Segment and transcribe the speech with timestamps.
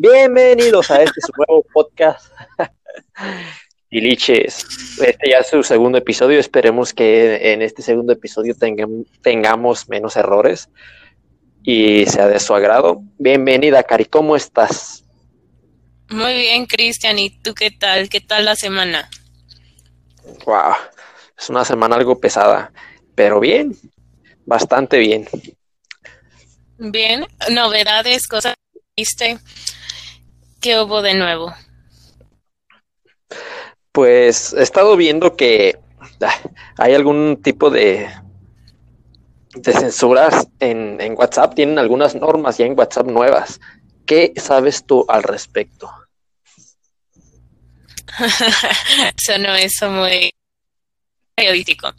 [0.00, 2.32] Bienvenidos a este su nuevo podcast.
[3.90, 4.64] Diliches,
[5.02, 6.38] este ya es su segundo episodio.
[6.38, 8.54] Esperemos que en este segundo episodio
[9.22, 10.68] tengamos menos errores
[11.64, 13.02] y sea de su agrado.
[13.18, 15.04] Bienvenida, Cari, ¿cómo estás?
[16.10, 17.18] Muy bien, Cristian.
[17.18, 18.08] ¿Y tú qué tal?
[18.08, 19.10] ¿Qué tal la semana?
[20.46, 20.74] Wow,
[21.36, 22.70] es una semana algo pesada,
[23.16, 23.76] pero bien,
[24.46, 25.26] bastante bien.
[26.78, 29.38] Bien, novedades, cosas que viste.
[30.60, 31.54] ¿Qué hubo de nuevo?
[33.92, 35.78] Pues he estado viendo que
[36.20, 36.34] ah,
[36.76, 38.08] hay algún tipo de,
[39.54, 41.54] de censuras en, en WhatsApp.
[41.54, 43.60] Tienen algunas normas ya en WhatsApp nuevas.
[44.06, 45.90] ¿Qué sabes tú al respecto?
[49.16, 50.32] Sonó eso muy
[51.34, 51.92] periodístico.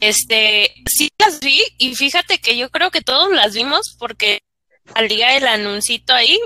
[0.00, 4.42] Este, sí las vi y fíjate que yo creo que todos las vimos porque
[4.94, 6.38] al día del anuncito ahí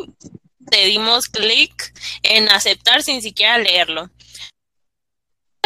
[0.75, 4.11] te dimos clic en aceptar sin siquiera leerlo.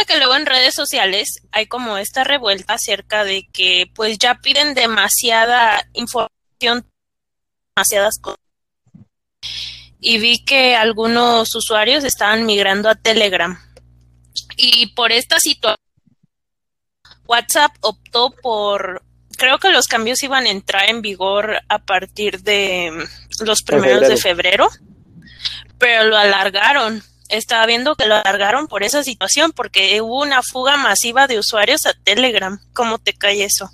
[0.07, 4.75] Que luego en redes sociales hay como esta revuelta acerca de que pues ya piden
[4.75, 6.87] demasiada información,
[7.75, 8.39] demasiadas cosas.
[9.99, 13.59] Y vi que algunos usuarios estaban migrando a Telegram.
[14.57, 15.75] Y por esta situación,
[17.25, 19.03] WhatsApp optó por
[19.37, 23.07] creo que los cambios iban a entrar en vigor a partir de
[23.39, 24.69] los primeros de febrero
[25.79, 27.01] pero lo alargaron.
[27.29, 31.85] Estaba viendo que lo alargaron por esa situación, porque hubo una fuga masiva de usuarios
[31.85, 32.59] a Telegram.
[32.73, 33.69] ¿Cómo te cae eso?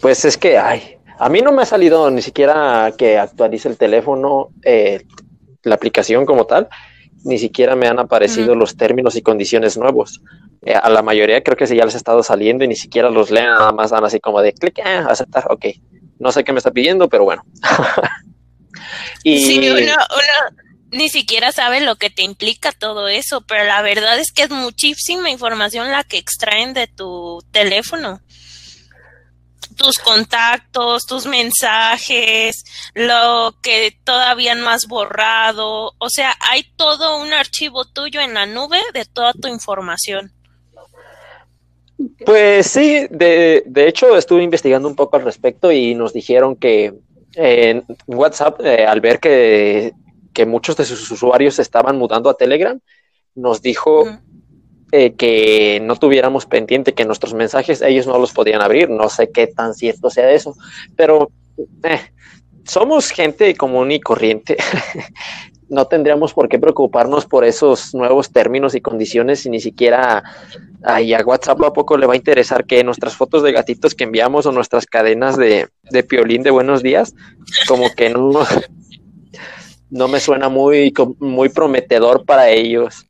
[0.00, 3.78] Pues es que, ay, a mí no me ha salido ni siquiera que actualice el
[3.78, 5.06] teléfono, eh,
[5.62, 6.68] la aplicación como tal,
[7.24, 10.20] ni siquiera me han aparecido los términos y condiciones nuevos.
[10.62, 13.08] Eh, a la mayoría creo que sí ya les ha estado saliendo y ni siquiera
[13.08, 15.66] los leen, nada más dan así como de clic, ah, aceptar, ok.
[16.18, 17.44] No sé qué me está pidiendo, pero bueno.
[19.22, 19.44] Y...
[19.44, 24.18] Sí, uno, uno ni siquiera sabe lo que te implica todo eso, pero la verdad
[24.18, 28.20] es que es muchísima información la que extraen de tu teléfono.
[29.76, 35.94] Tus contactos, tus mensajes, lo que todavía no has borrado.
[35.98, 40.32] O sea, hay todo un archivo tuyo en la nube de toda tu información.
[42.24, 46.94] Pues sí, de, de hecho estuve investigando un poco al respecto y nos dijeron que
[47.34, 49.92] en WhatsApp, eh, al ver que,
[50.46, 52.78] muchos de sus usuarios estaban mudando a Telegram,
[53.34, 54.04] nos dijo
[54.92, 58.90] eh, que no tuviéramos pendiente que nuestros mensajes ellos no los podían abrir.
[58.90, 60.54] No sé qué tan cierto sea eso,
[60.96, 61.30] pero
[61.82, 62.00] eh,
[62.64, 64.56] somos gente común y corriente.
[65.74, 70.22] no tendríamos por qué preocuparnos por esos nuevos términos y condiciones y ni siquiera
[70.84, 74.04] ay, a WhatsApp a poco le va a interesar que nuestras fotos de gatitos que
[74.04, 77.14] enviamos o nuestras cadenas de, de piolín de buenos días,
[77.66, 78.30] como que no,
[79.90, 83.06] no me suena muy, muy prometedor para ellos.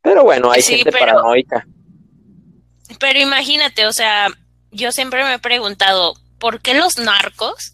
[0.00, 1.66] Pero bueno, hay gente paranoica.
[2.98, 4.28] Pero imagínate, o sea,
[4.70, 7.72] yo siempre me he preguntado, ¿por qué los narcos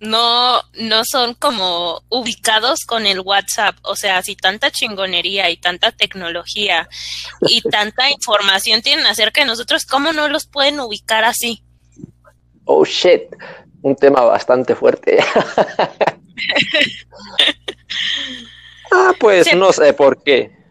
[0.00, 3.76] no, no son como ubicados con el WhatsApp?
[3.82, 6.88] O sea, si tanta chingonería y tanta tecnología
[7.48, 11.62] y tanta información tienen acerca de nosotros, ¿cómo no los pueden ubicar así?
[12.64, 13.22] Oh, shit.
[13.82, 15.18] Un tema bastante fuerte.
[18.92, 20.61] ah, pues no sé por qué.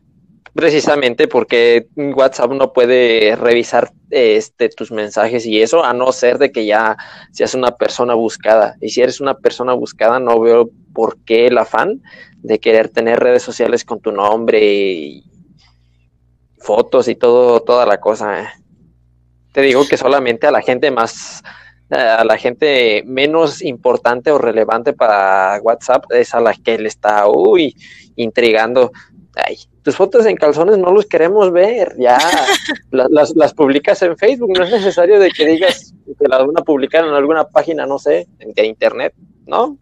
[0.54, 6.52] Precisamente porque WhatsApp no puede revisar este, tus mensajes y eso, a no ser de
[6.52, 6.98] que ya
[7.32, 8.76] seas una persona buscada.
[8.82, 12.02] Y si eres una persona buscada, no veo por qué el afán
[12.38, 15.24] de querer tener redes sociales con tu nombre y
[16.60, 18.42] fotos y todo, toda la cosa.
[18.42, 18.48] ¿eh?
[19.54, 21.44] Te digo que solamente a la gente más,
[21.90, 27.28] a la gente menos importante o relevante para WhatsApp es a la que le está,
[27.30, 27.74] uy,
[28.18, 28.92] intrigando
[29.36, 32.18] ay, tus fotos en calzones no los queremos ver, ya
[32.92, 36.64] las, las, publicas en Facebook, no es necesario de que digas que las van a
[36.64, 39.14] publicar en alguna página, no sé, de internet,
[39.46, 39.78] ¿no?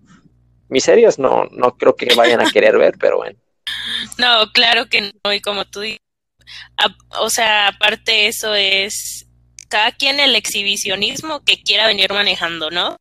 [0.70, 3.38] Miserias no, no creo que vayan a querer ver, pero bueno.
[4.18, 6.00] No, claro que no, y como tú dices,
[7.20, 9.28] o sea, aparte eso es
[9.68, 12.98] cada quien el exhibicionismo que quiera venir manejando, ¿no?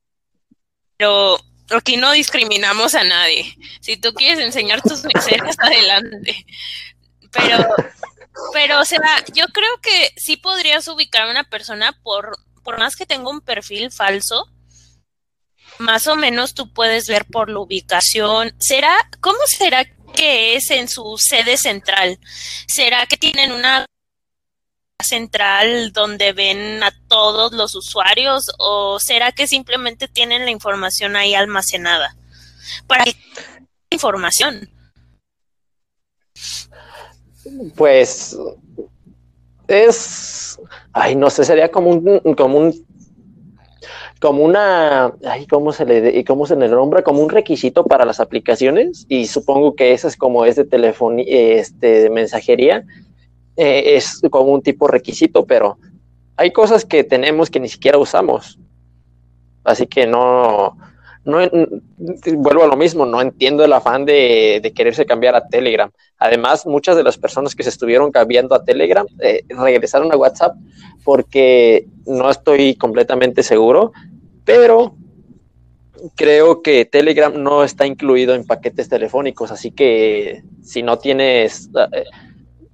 [0.97, 1.39] Pero
[1.77, 3.57] aquí no discriminamos a nadie.
[3.81, 6.47] Si tú quieres enseñar tus miserias, adelante.
[7.31, 7.67] Pero,
[8.53, 9.01] pero, o sea,
[9.35, 13.41] yo creo que sí podrías ubicar a una persona por, por más que tenga un
[13.41, 14.51] perfil falso,
[15.79, 18.55] más o menos tú puedes ver por la ubicación.
[18.59, 22.19] ¿Será, cómo será que es en su sede central?
[22.67, 23.87] ¿Será que tienen una
[25.05, 31.35] central donde ven a todos los usuarios o será que simplemente tienen la información ahí
[31.35, 32.17] almacenada?
[32.89, 33.15] Para que
[33.91, 34.69] información.
[37.77, 38.37] Pues
[39.69, 40.59] es,
[40.93, 42.87] ay, no sé, sería como un, como un,
[44.21, 47.03] como una, ay, ¿cómo se le, cómo se le nombra?
[47.03, 51.25] Como un requisito para las aplicaciones y supongo que ese es como es de telefonía,
[51.29, 52.85] este, de mensajería,
[53.61, 55.79] eh, es como un tipo requisito, pero
[56.37, 58.57] hay cosas que tenemos que ni siquiera usamos.
[59.65, 60.77] Así que no,
[61.25, 61.39] no
[62.37, 65.91] vuelvo a lo mismo, no entiendo el afán de, quererse cambiar a Telegram.
[66.19, 70.55] Además, muchas de las personas que se estuvieron cambiando a Telegram eh, regresaron a WhatsApp
[71.03, 73.91] porque no estoy completamente seguro,
[74.45, 74.95] pero
[76.15, 82.05] creo que Telegram no está incluido en paquetes telefónicos, así que si no tienes eh,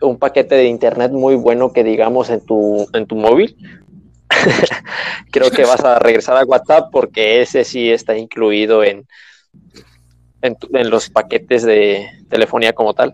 [0.01, 3.57] un paquete de internet muy bueno que digamos en tu, en tu móvil,
[5.31, 9.07] creo que vas a regresar a WhatsApp porque ese sí está incluido en,
[10.43, 13.13] en, los paquetes de telefonía como tal.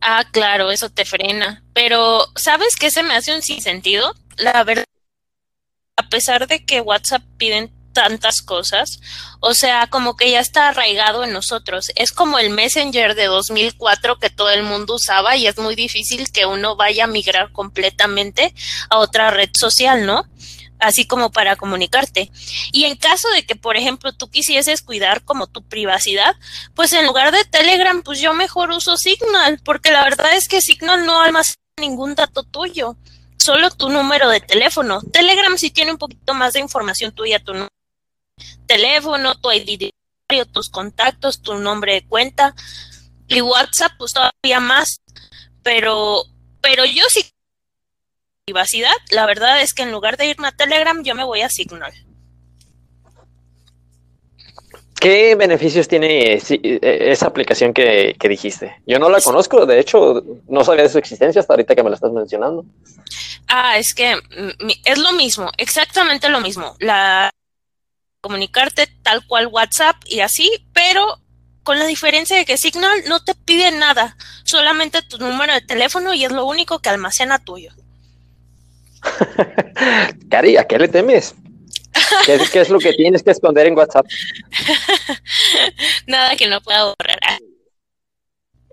[0.00, 1.62] Ah, claro, eso te frena.
[1.72, 4.14] Pero, ¿sabes qué se me hace un sinsentido?
[4.36, 4.84] La verdad,
[5.96, 9.00] a pesar de que WhatsApp piden tantas cosas,
[9.40, 11.90] o sea, como que ya está arraigado en nosotros.
[11.94, 16.30] Es como el Messenger de 2004 que todo el mundo usaba y es muy difícil
[16.32, 18.54] que uno vaya a migrar completamente
[18.88, 20.24] a otra red social, ¿no?
[20.78, 22.30] Así como para comunicarte.
[22.72, 26.36] Y en caso de que, por ejemplo, tú quisieses cuidar como tu privacidad,
[26.74, 30.62] pues en lugar de Telegram, pues yo mejor uso Signal, porque la verdad es que
[30.62, 32.96] Signal no almacena ningún dato tuyo
[33.40, 35.00] solo tu número de teléfono.
[35.12, 37.54] Telegram sí tiene un poquito más de información tuya, tu
[38.66, 39.90] teléfono, tu ID
[40.52, 42.54] tus contactos, tu nombre de cuenta
[43.26, 45.00] y WhatsApp pues todavía más,
[45.62, 46.22] pero
[46.60, 47.24] pero yo sí
[48.44, 51.48] privacidad, la verdad es que en lugar de irme a Telegram yo me voy a
[51.48, 51.92] Signal.
[55.00, 58.76] ¿Qué beneficios tiene esa aplicación que, que, dijiste?
[58.86, 61.88] Yo no la conozco, de hecho, no sabía de su existencia hasta ahorita que me
[61.88, 62.66] la estás mencionando.
[63.48, 66.76] Ah, es que mm, es lo mismo, exactamente lo mismo.
[66.80, 67.30] La
[68.20, 71.20] comunicarte tal cual WhatsApp y así, pero
[71.62, 76.14] con la diferencia de que Signal no te pide nada, solamente tu número de teléfono
[76.14, 77.72] y es lo único que almacena tuyo.
[80.30, 81.34] Cari, ¿a qué le temes?
[82.24, 84.06] ¿Qué es, ¿Qué es, lo que tienes que esconder en WhatsApp?
[86.06, 87.18] Nada que no pueda borrar.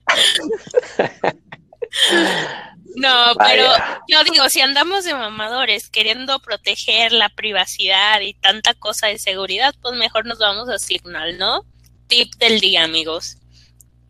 [2.97, 3.63] No, pero
[4.07, 9.75] yo digo, si andamos de mamadores queriendo proteger la privacidad y tanta cosa de seguridad,
[9.83, 11.63] pues mejor nos vamos a Signal, ¿no?
[12.07, 13.37] Tip del día, amigos.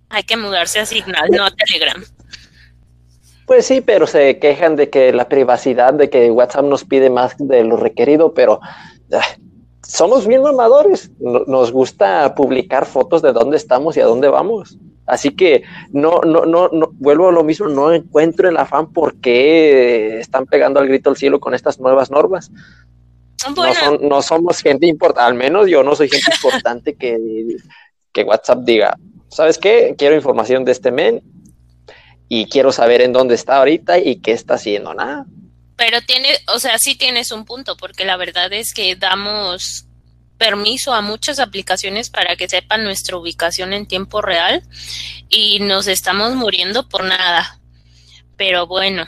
[0.08, 2.02] Hay que mudarse a Signal, no a Telegram.
[3.46, 7.36] Pues sí, pero se quejan de que la privacidad, de que WhatsApp nos pide más
[7.38, 8.62] de lo requerido, pero
[9.12, 9.28] ah,
[9.86, 11.12] somos bien mamadores.
[11.20, 14.78] Nos gusta publicar fotos de dónde estamos y a dónde vamos.
[15.08, 19.20] Así que no, no, no, no, vuelvo a lo mismo, no encuentro el afán por
[19.22, 22.52] qué están pegando al grito al cielo con estas nuevas normas.
[23.56, 27.18] No, no, somos gente importante, al menos yo no soy gente importante que,
[28.12, 28.98] que WhatsApp diga,
[29.30, 29.96] ¿sabes qué?
[29.98, 31.22] Quiero información de este men
[32.28, 35.26] y quiero saber en dónde está ahorita y qué está haciendo, nada.
[35.78, 39.87] Pero tiene, o sea, sí tienes un punto, porque la verdad es que damos
[40.38, 44.64] permiso a muchas aplicaciones para que sepan nuestra ubicación en tiempo real
[45.30, 47.60] y nos estamos muriendo por nada.
[48.36, 49.06] Pero bueno,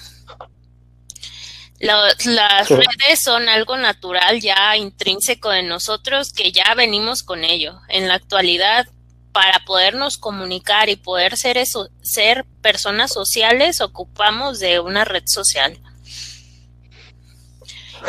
[1.80, 7.80] las redes son algo natural ya intrínseco de nosotros que ya venimos con ello.
[7.88, 8.88] En la actualidad,
[9.32, 15.80] para podernos comunicar y poder ser eso, ser personas sociales, ocupamos de una red social.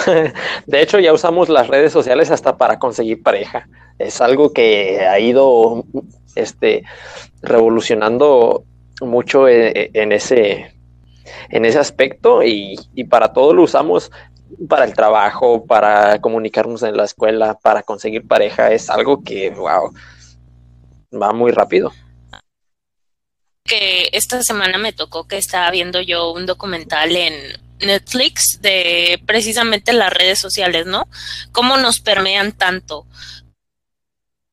[0.67, 3.69] De hecho, ya usamos las redes sociales hasta para conseguir pareja.
[3.99, 5.85] Es algo que ha ido
[6.35, 6.85] este,
[7.43, 8.65] revolucionando
[9.01, 10.75] mucho e, en, ese,
[11.49, 12.77] en ese aspecto y,
[13.09, 14.11] para todo lo usamos
[14.69, 18.73] para el trabajo, para comunicarnos en la escuela, para conseguir pareja.
[18.73, 19.93] Es algo que, wow,
[21.13, 21.93] va muy rápido
[23.71, 27.35] que esta semana me tocó que estaba viendo yo un documental en
[27.81, 31.09] Netflix de precisamente las redes sociales, ¿no?
[31.53, 33.07] Cómo nos permean tanto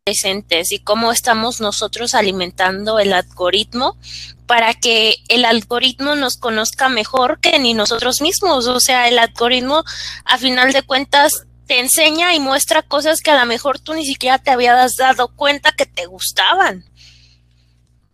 [0.06, 3.98] presentes y cómo estamos nosotros alimentando el algoritmo
[4.46, 8.68] para que el algoritmo nos conozca mejor que ni nosotros mismos.
[8.68, 9.84] O sea, el algoritmo
[10.24, 14.06] a final de cuentas te enseña y muestra cosas que a lo mejor tú ni
[14.06, 16.86] siquiera te habías dado cuenta que te gustaban.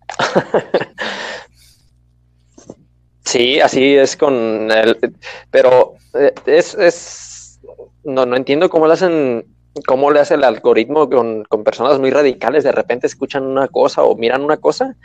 [3.23, 4.97] Sí, así es con el,
[5.49, 7.59] pero eh, es, es,
[8.03, 9.45] no, no entiendo cómo lo hacen
[9.87, 14.03] cómo le hace el algoritmo con, con, personas muy radicales, de repente escuchan una cosa
[14.03, 14.95] o miran una cosa.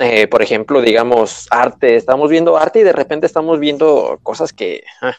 [0.00, 4.84] Eh, por ejemplo, digamos, arte, estamos viendo arte y de repente estamos viendo cosas que
[5.00, 5.16] ah,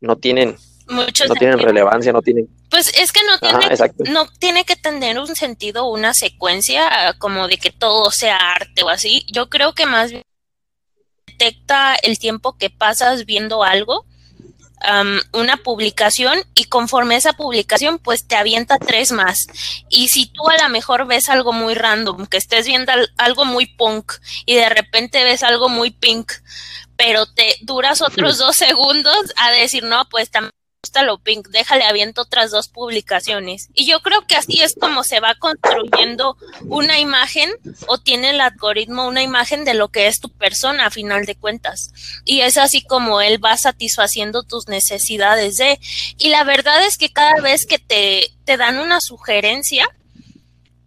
[0.00, 0.56] no tienen
[0.90, 2.48] no tienen relevancia, no tienen.
[2.68, 7.58] Pues es que no tiene, no tiene que tener un sentido, una secuencia como de
[7.58, 9.24] que todo sea arte o así.
[9.32, 10.22] Yo creo que más bien
[11.40, 14.04] detecta el tiempo que pasas viendo algo,
[15.34, 19.38] una publicación y conforme esa publicación pues te avienta tres más.
[19.90, 23.66] Y si tú a lo mejor ves algo muy random, que estés viendo algo muy
[23.66, 24.12] punk
[24.46, 26.32] y de repente ves algo muy pink,
[26.96, 30.52] pero te duras otros dos segundos a decir, no, pues también
[30.82, 33.68] gusta lo pink, déjale aviento otras dos publicaciones.
[33.74, 37.50] Y yo creo que así es como se va construyendo una imagen
[37.86, 41.36] o tiene el algoritmo una imagen de lo que es tu persona a final de
[41.36, 41.92] cuentas.
[42.24, 45.78] Y es así como él va satisfaciendo tus necesidades de.
[46.16, 49.86] Y la verdad es que cada vez que te, te dan una sugerencia,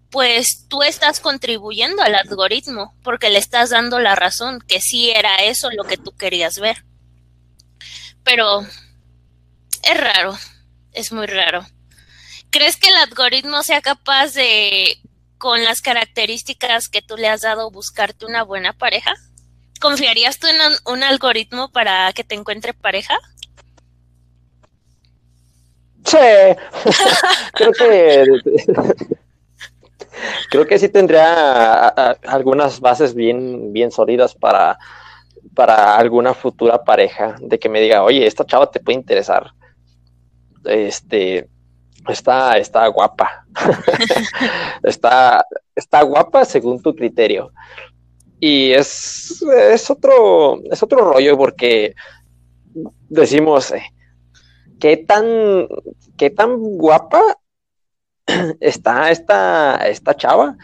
[0.09, 5.35] pues tú estás contribuyendo al algoritmo porque le estás dando la razón, que sí era
[5.35, 6.83] eso lo que tú querías ver.
[8.23, 8.65] Pero
[9.83, 10.35] es raro,
[10.93, 11.65] es muy raro.
[12.49, 14.97] ¿Crees que el algoritmo sea capaz de,
[15.37, 19.13] con las características que tú le has dado, buscarte una buena pareja?
[19.81, 23.17] ¿Confiarías tú en un, algoritmo para que te encuentre pareja?
[26.05, 26.17] Sí,
[27.53, 28.25] creo que
[30.49, 31.87] creo que sí tendría
[32.27, 34.77] algunas bases bien, bien sólidas para,
[35.55, 39.53] para alguna futura pareja, de que me diga, oye, esta chava te puede interesar
[40.65, 41.49] este,
[42.07, 43.45] está, está guapa.
[44.83, 47.51] está, está guapa según tu criterio.
[48.39, 49.41] Y es,
[49.71, 51.95] es, otro, es otro rollo porque
[53.07, 53.83] decimos, eh,
[54.79, 55.25] ¿qué, tan,
[56.17, 57.21] ¿qué tan guapa
[58.59, 60.57] está esta, esta chava?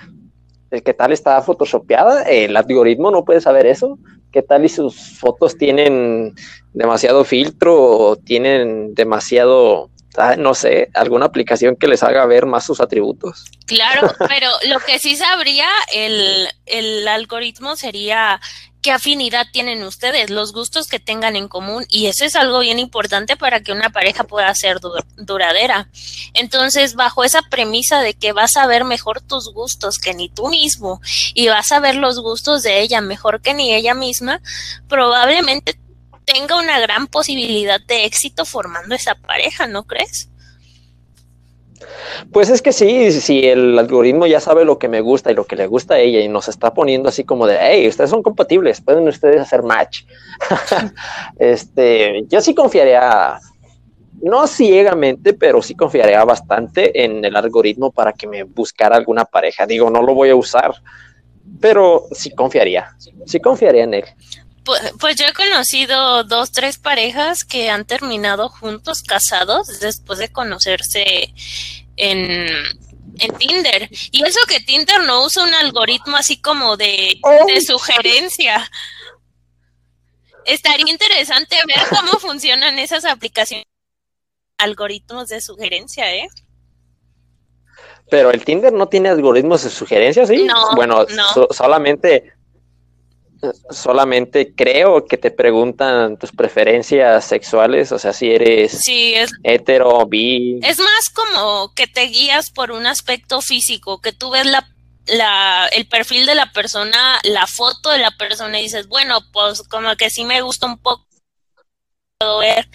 [0.70, 2.24] ¿Qué tal está photoshopeada?
[2.24, 3.98] El algoritmo no puede saber eso.
[4.32, 6.36] ¿Qué tal y sus fotos tienen
[6.74, 12.66] demasiado filtro o tienen demasiado, ah, no sé, alguna aplicación que les haga ver más
[12.66, 13.46] sus atributos?
[13.66, 18.40] Claro, pero lo que sí sabría el, el algoritmo sería
[18.82, 22.80] qué afinidad tienen ustedes, los gustos que tengan en común y eso es algo bien
[22.80, 24.80] importante para que una pareja pueda ser
[25.18, 25.90] duradera.
[26.34, 30.48] Entonces, bajo esa premisa de que vas a ver mejor tus gustos que ni tú
[30.48, 31.02] mismo
[31.34, 34.42] y vas a ver los gustos de ella mejor que ni ella misma,
[34.88, 35.80] probablemente
[36.26, 40.30] tenga una gran posibilidad de éxito formando esa pareja, ¿no crees?
[42.32, 45.46] Pues es que sí, si el algoritmo ya sabe lo que me gusta y lo
[45.46, 48.24] que le gusta a ella y nos está poniendo así como de, hey, ustedes son
[48.24, 50.04] compatibles, pueden ustedes hacer match.
[51.40, 53.40] este, yo sí confiaría,
[54.22, 59.66] no ciegamente, pero sí confiaría bastante en el algoritmo para que me buscara alguna pareja.
[59.66, 60.74] Digo, no lo voy a usar,
[61.60, 62.96] pero sí confiaría,
[63.26, 64.06] sí confiaría en él.
[64.70, 70.32] Pues, pues, yo he conocido dos, tres parejas que han terminado juntos, casados, después de
[70.32, 71.34] conocerse
[71.96, 72.48] en,
[73.20, 73.90] en Tinder.
[74.12, 77.48] Y eso que Tinder no usa un algoritmo así como de, oh.
[77.48, 78.70] de sugerencia.
[80.46, 83.66] Estaría interesante ver cómo funcionan esas aplicaciones,
[84.60, 86.28] algoritmos de sugerencia, ¿eh?
[88.12, 90.44] Pero el Tinder no tiene algoritmos de sugerencia, ¿sí?
[90.44, 91.08] No, bueno,
[91.50, 92.34] solamente
[93.70, 100.06] solamente creo que te preguntan tus preferencias sexuales, o sea, si eres sí, es, hetero,
[100.06, 100.60] bi.
[100.64, 104.70] Es más como que te guías por un aspecto físico, que tú ves la,
[105.06, 109.64] la, el perfil de la persona, la foto de la persona y dices, bueno, pues
[109.64, 111.10] como que sí me gusta un poco
[112.20, 112.68] puedo ver.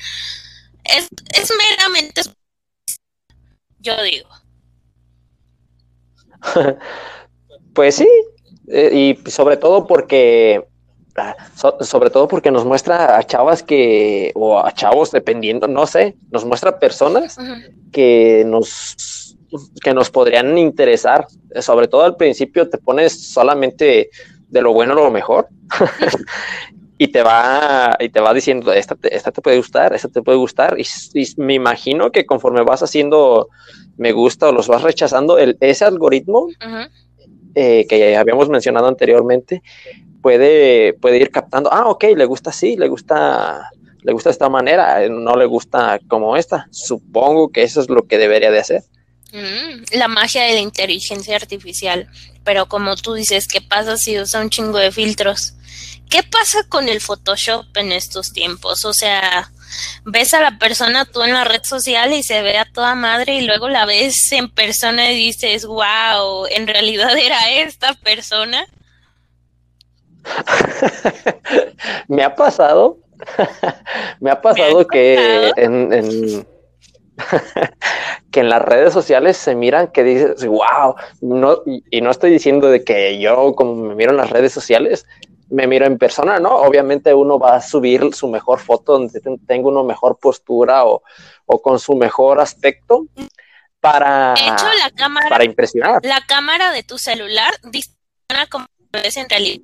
[0.84, 2.22] Es, es meramente,
[3.78, 4.28] yo digo.
[7.74, 8.08] pues sí,
[8.68, 10.64] eh, y sobre todo porque
[11.16, 11.36] ah,
[11.80, 16.44] sobre todo porque nos muestra a chavas que, o a chavos, dependiendo, no sé, nos
[16.44, 17.36] muestra personas
[17.92, 19.36] que nos
[19.82, 21.26] que nos podrían interesar.
[21.60, 24.10] Sobre todo al principio te pones solamente
[24.48, 25.48] de lo bueno a lo mejor.
[26.98, 30.22] y te va y te va diciendo esta te, esta te puede gustar, esta te
[30.22, 30.84] puede gustar y,
[31.36, 33.48] me imagino que conforme vas haciendo
[33.96, 36.48] me gusta o los vas rechazando el, ese algoritmo
[37.54, 39.62] eh, que habíamos mencionado anteriormente,
[40.22, 43.70] puede, puede ir captando, ah, ok, le gusta así, le gusta,
[44.02, 46.66] le gusta de esta manera, no le gusta como esta.
[46.70, 48.82] Supongo que eso es lo que debería de hacer.
[49.34, 52.08] Mm, la magia de la inteligencia artificial.
[52.44, 55.54] Pero como tú dices, ¿qué pasa si usa un chingo de filtros?
[56.08, 58.84] ¿Qué pasa con el Photoshop en estos tiempos?
[58.84, 59.50] O sea,
[60.04, 63.34] ves a la persona tú en la red social y se ve a toda madre
[63.34, 68.66] y luego la ves en persona y dices, wow, en realidad era esta persona.
[72.08, 72.98] me ha pasado,
[74.20, 76.46] me ha pasado que en,
[78.30, 82.68] que en las redes sociales se miran que dices, wow, no, y, no estoy diciendo
[82.70, 85.06] de que yo como me miro en las redes sociales,
[85.54, 86.50] me miro en persona, ¿no?
[86.56, 91.02] Obviamente uno va a subir su mejor foto donde tenga una mejor postura o,
[91.62, 93.06] con su mejor aspecto
[93.80, 96.00] para, la cámara, para impresionar.
[96.02, 99.60] La cámara de tu celular dispone como ves en realidad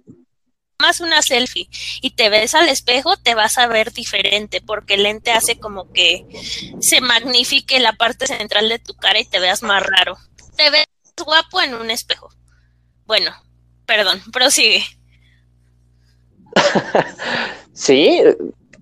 [0.78, 1.68] más una selfie
[2.00, 5.92] y te ves al espejo, te vas a ver diferente porque el lente hace como
[5.92, 6.24] que
[6.80, 10.16] se magnifique la parte central de tu cara y te veas más raro.
[10.56, 10.86] Te ves
[11.22, 12.30] guapo en un espejo.
[13.04, 13.30] Bueno,
[13.84, 14.82] perdón, prosigue.
[17.72, 18.20] sí,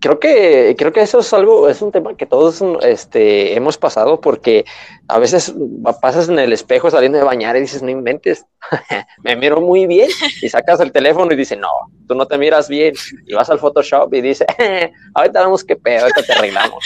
[0.01, 4.21] creo que creo que eso es algo es un tema que todos este hemos pasado
[4.21, 4.65] porque
[5.09, 5.55] a veces
[6.01, 8.47] pasas en el espejo saliendo de bañar y dices no inventes
[9.25, 10.09] me miro muy bien
[10.41, 11.69] y sacas el teléfono y dices no
[12.07, 12.95] tú no te miras bien
[13.27, 14.47] y vas al Photoshop y dices
[15.15, 16.85] ahorita vemos qué pedo ahorita te arreglamos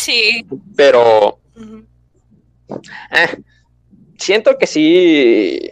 [0.00, 0.46] sí.
[0.76, 1.38] Pero
[3.12, 3.42] eh,
[4.18, 5.70] siento que sí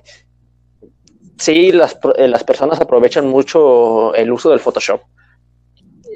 [1.38, 5.00] sí las, eh, las personas aprovechan mucho el uso del Photoshop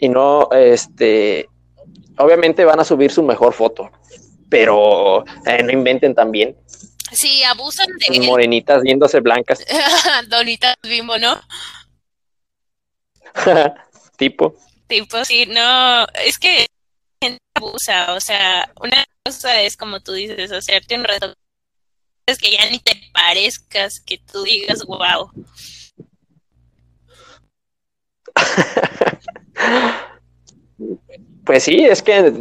[0.01, 1.49] y no, este,
[2.19, 3.91] obviamente van a subir su mejor foto,
[4.49, 6.57] pero eh, no inventen también.
[7.13, 9.65] Sí, abusan de morenitas viéndose blancas.
[10.29, 11.41] Donitas bimbo, ¿no?
[14.17, 14.57] tipo.
[14.89, 16.67] Tipo, sí, no, es que
[17.23, 21.33] gente abusa, o sea, una cosa es como tú dices, hacerte un reto
[22.27, 25.31] es que ya ni te parezcas, que tú digas, wow.
[31.45, 32.33] Pues sí, es que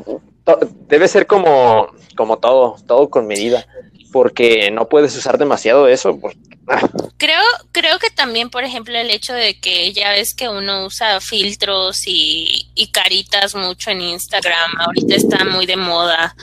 [0.87, 3.65] debe ser como, como todo, todo con medida,
[4.11, 6.19] porque no puedes usar demasiado eso.
[6.67, 6.87] Ah.
[7.17, 11.19] Creo, creo que también, por ejemplo, el hecho de que ya ves que uno usa
[11.19, 16.35] filtros y, y caritas mucho en Instagram, ahorita está muy de moda,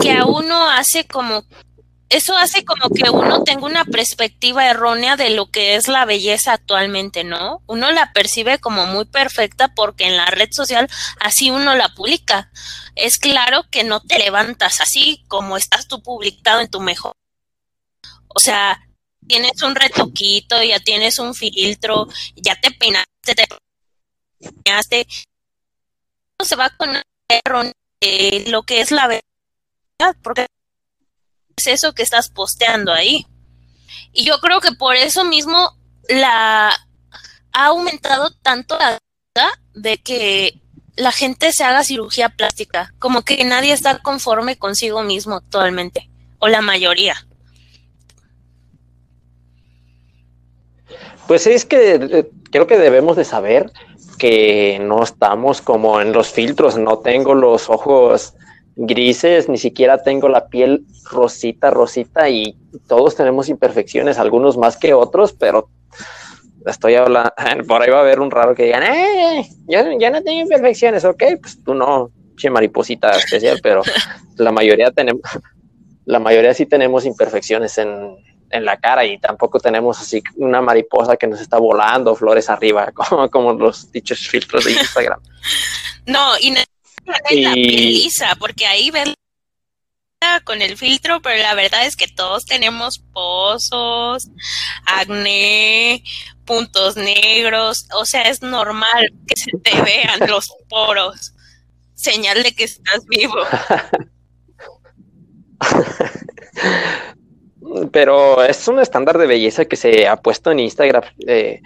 [0.00, 1.44] que a uno hace como
[2.10, 6.52] eso hace como que uno tenga una perspectiva errónea de lo que es la belleza
[6.52, 7.62] actualmente, ¿no?
[7.66, 12.52] Uno la percibe como muy perfecta porque en la red social así uno la publica.
[12.94, 17.14] Es claro que no te levantas así como estás tú publicado en tu mejor.
[18.28, 18.80] O sea,
[19.26, 23.48] tienes un retoquito, ya tienes un filtro, ya te peinaste, te
[24.62, 25.06] peinaste.
[26.44, 29.33] Se va con lo que es la belleza,
[30.22, 30.46] porque
[31.56, 33.26] es eso que estás posteando ahí.
[34.12, 35.76] Y yo creo que por eso mismo
[36.08, 36.70] la
[37.52, 38.98] ha aumentado tanto la
[39.74, 40.60] de que
[40.96, 46.46] la gente se haga cirugía plástica, como que nadie está conforme consigo mismo actualmente, o
[46.46, 47.26] la mayoría.
[51.26, 53.72] Pues es que eh, creo que debemos de saber
[54.18, 58.34] que no estamos como en los filtros, no tengo los ojos
[58.76, 62.56] grises, ni siquiera tengo la piel rosita, rosita y
[62.88, 65.68] todos tenemos imperfecciones, algunos más que otros, pero
[66.66, 67.32] estoy hablando,
[67.68, 71.04] por ahí va a haber un raro que digan, eh, ya, ya no tengo imperfecciones,
[71.04, 73.82] ok, pues tú no, che mariposita especial, pero
[74.36, 75.22] la mayoría tenemos,
[76.04, 78.16] la mayoría sí tenemos imperfecciones en,
[78.50, 82.92] en la cara y tampoco tenemos así una mariposa que nos está volando flores arriba,
[82.94, 85.20] como, como los dichos filtros de Instagram.
[86.06, 86.54] No, y
[87.30, 88.08] y...
[88.20, 89.14] la porque ahí ves
[90.44, 94.28] con el filtro, pero la verdad es que todos tenemos pozos,
[94.86, 96.02] acné,
[96.44, 101.34] puntos negros, o sea, es normal que se te vean los poros,
[101.94, 103.36] señal de que estás vivo.
[107.92, 111.02] Pero es un estándar de belleza que se ha puesto en Instagram.
[111.26, 111.60] Eh,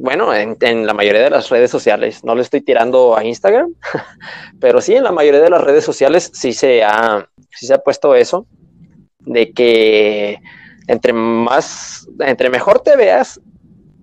[0.00, 3.74] bueno, en, la mayoría de las redes sociales, no le estoy tirando a Instagram,
[4.60, 7.78] pero sí en la mayoría de las redes sociales sí se ha, sí se ha
[7.78, 8.46] puesto eso,
[9.18, 10.38] de que
[10.86, 13.40] entre más, entre mejor te veas,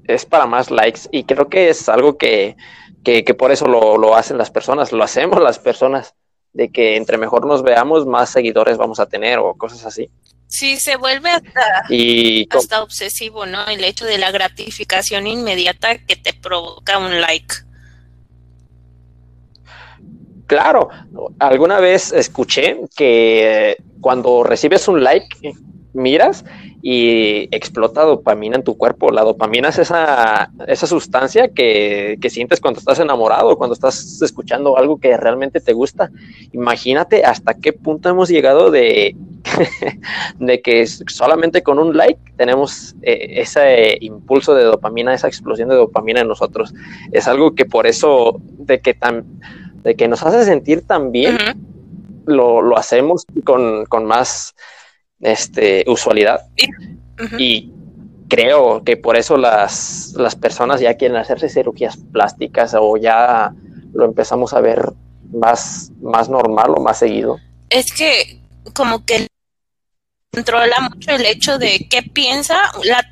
[0.03, 1.01] es para más likes.
[1.11, 2.57] Y creo que es algo que,
[3.03, 6.13] que, que por eso lo, lo, hacen las personas, lo hacemos las personas,
[6.51, 10.09] de que entre mejor nos veamos, más seguidores vamos a tener o cosas así.
[10.55, 11.31] Sí, se vuelve
[12.49, 13.67] hasta, obsesivo, ¿no?
[13.67, 17.55] El hecho de la gratificación inmediata que te provoca un like.
[20.47, 20.87] Claro,
[21.39, 25.53] alguna vez escuché que cuando recibes un like,
[25.95, 26.45] miras
[26.81, 29.11] y explota dopamina en tu cuerpo.
[29.11, 34.77] La dopamina es esa, esa sustancia que, que, sientes cuando estás enamorado, cuando estás escuchando
[34.77, 36.11] algo que realmente te gusta.
[36.51, 39.15] Imagínate hasta qué punto hemos llegado de,
[40.39, 45.75] de que solamente con un like tenemos eh, ese impulso de dopamina, esa explosión de
[45.75, 46.73] dopamina en nosotros.
[47.11, 49.25] Es algo que por eso, de que, tan,
[49.83, 51.37] de que nos hace sentir tan bien,
[52.25, 54.55] lo, lo, hacemos con, con más
[55.19, 56.47] este, usualidad.
[57.37, 57.71] Y
[58.27, 63.53] creo que por eso las, las personas ya quieren hacerse cirugías plásticas o ya
[63.93, 64.93] lo empezamos a ver
[65.31, 67.39] más, más normal o más seguido.
[67.69, 68.41] Es que
[68.73, 69.27] como que
[70.31, 73.07] controla mucho el hecho de qué piensa la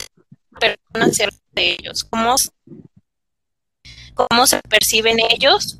[0.59, 2.35] persona acerca de ellos, cómo,
[4.13, 5.79] cómo se perciben ellos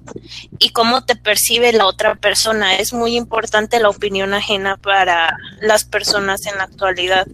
[0.59, 2.75] y cómo te percibe la otra persona.
[2.75, 7.27] Es muy importante la opinión ajena para las personas en la actualidad.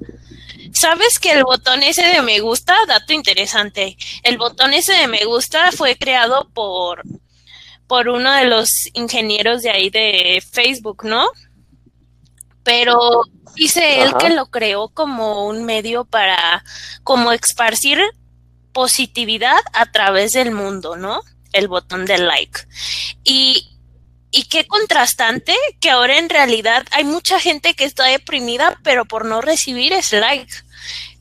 [0.74, 5.26] ¿Sabes que el botón ese de me gusta, dato interesante, el botón ese de me
[5.26, 7.04] gusta fue creado por,
[7.88, 11.28] por uno de los ingenieros de ahí de Facebook, ¿no?
[12.64, 13.24] Pero
[13.56, 16.64] dice él que lo creó como un medio para,
[17.04, 18.00] como esparcir
[18.80, 21.22] positividad a través del mundo, ¿no?
[21.52, 22.62] El botón de like.
[23.26, 23.68] Y,
[24.32, 29.26] y qué contrastante que ahora en realidad hay mucha gente que está deprimida, pero por
[29.26, 30.54] no recibir ese like.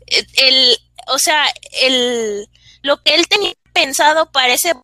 [0.06, 1.46] El, o sea,
[1.82, 2.46] el,
[2.82, 4.74] lo que él tenía pensado parece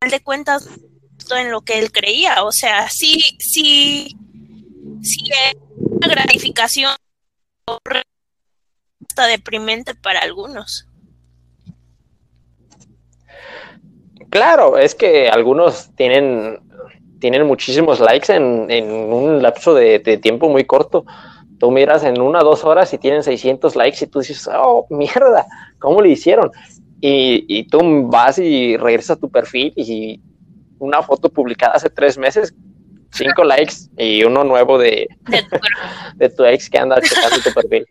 [0.00, 0.66] de cuentas
[1.36, 2.44] en lo que él creía.
[2.44, 4.16] O sea, sí, sí,
[5.02, 6.96] sí es una gratificación
[7.66, 10.86] hasta deprimente para algunos.
[14.30, 16.60] Claro, es que algunos tienen,
[17.18, 21.04] tienen muchísimos likes en, en un lapso de, tiempo muy corto.
[21.58, 24.86] Tú miras en una o dos horas y tienen 600 likes y tú dices, oh,
[24.88, 25.46] mierda,
[25.78, 26.50] ¿cómo le hicieron?
[27.00, 30.20] Y, y tú vas y regresas a tu perfil y
[30.78, 32.54] una foto publicada hace tres meses,
[33.10, 35.08] cinco likes y uno nuevo de,
[36.14, 37.84] de tu ex que anda checando tu perfil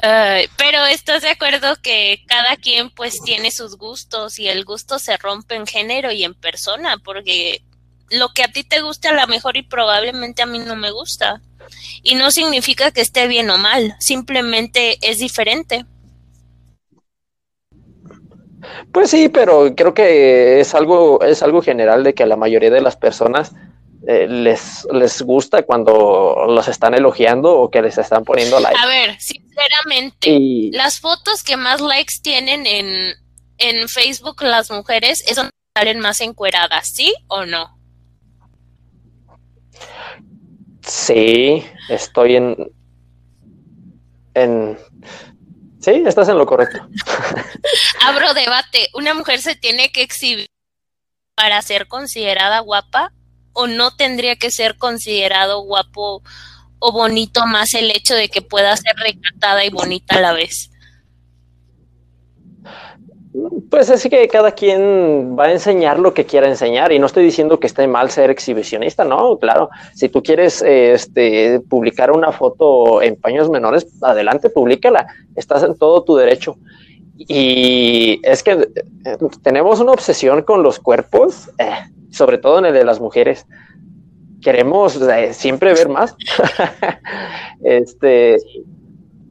[0.00, 5.16] pero estás de acuerdo que cada quien pues tiene sus gustos y el gusto se
[5.16, 7.62] rompe en género y en persona, porque
[8.10, 10.90] lo que a ti te gusta a lo mejor y probablemente a mí no me
[10.90, 11.40] gusta.
[12.02, 15.84] Y no significa que esté bien o mal, simplemente es diferente.
[18.92, 22.70] Pues sí, pero creo que es algo, es algo general de que a la mayoría
[22.70, 23.52] de las personas
[24.06, 28.78] eh, les, les gusta cuando los están elogiando o que les están poniendo like.
[28.80, 33.14] A ver, sinceramente, las fotos que más likes tienen en,
[33.58, 37.76] en Facebook las mujeres es donde salen más encueradas, ¿sí o no?
[40.82, 42.72] Sí, estoy en,
[44.34, 44.78] en
[45.86, 46.84] Sí, estás en lo correcto.
[48.04, 48.88] Abro debate.
[48.94, 50.46] ¿Una mujer se tiene que exhibir
[51.36, 53.12] para ser considerada guapa
[53.56, 56.22] o no tendría que ser considerado guapo
[56.78, 60.70] o bonito más el hecho de que pueda ser recatada y bonita a la vez?
[63.70, 67.24] Pues así que cada quien va a enseñar lo que quiera enseñar y no estoy
[67.24, 73.02] diciendo que esté mal ser exhibicionista, no, claro, si tú quieres este, publicar una foto
[73.02, 76.56] en paños menores, adelante, públicala, estás en todo tu derecho.
[77.18, 81.70] Y es que eh, tenemos una obsesión con los cuerpos, eh,
[82.10, 83.46] sobre todo en el de las mujeres.
[84.42, 86.14] Queremos eh, siempre ver más.
[87.64, 88.36] este,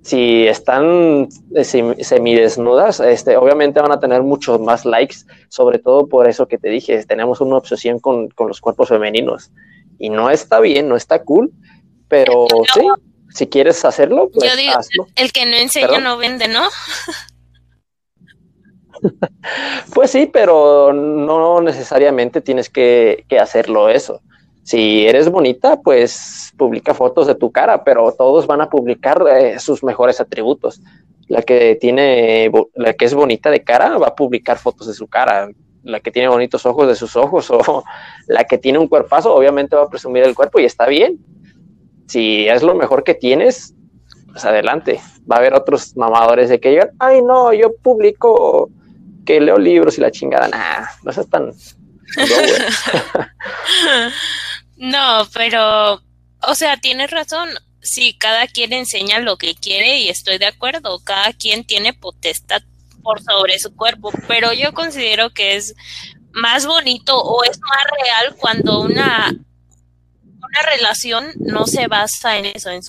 [0.01, 1.29] si están
[1.61, 5.17] semidesnudas, este, obviamente van a tener muchos más likes,
[5.49, 9.51] sobre todo por eso que te dije, tenemos una obsesión con, los cuerpos femeninos.
[9.99, 11.51] Y no está bien, no está cool,
[12.07, 12.81] pero sí,
[13.29, 15.07] si quieres hacerlo, pues hazlo.
[15.15, 16.63] El que no enseña no vende, ¿no?
[19.93, 24.21] pues sí, pero no necesariamente tienes que, hacerlo eso.
[24.63, 29.59] Si eres bonita, pues publica fotos de tu cara, pero todos van a publicar eh,
[29.59, 30.81] sus mejores atributos.
[31.27, 35.07] La que tiene, la que es bonita de cara va a publicar fotos de su
[35.07, 35.49] cara.
[35.83, 37.83] La que tiene bonitos ojos de sus ojos o
[38.27, 41.19] la que tiene un cuerpazo, obviamente va a presumir el cuerpo y está bien.
[42.07, 43.75] Si es lo mejor que tienes,
[44.31, 44.99] pues adelante.
[45.31, 48.69] Va a haber otros mamadores de que digan, ay no, yo publico
[49.25, 51.51] que leo libros y la chingada, nah, no es tan...
[54.77, 56.01] no, pero,
[56.41, 57.49] o sea, tienes razón.
[57.81, 60.99] Sí, cada quien enseña lo que quiere y estoy de acuerdo.
[61.03, 62.61] Cada quien tiene potestad
[63.03, 65.75] por sobre su cuerpo, pero yo considero que es
[66.31, 69.31] más bonito o es más real cuando una,
[70.23, 72.81] una relación no se basa en eso, en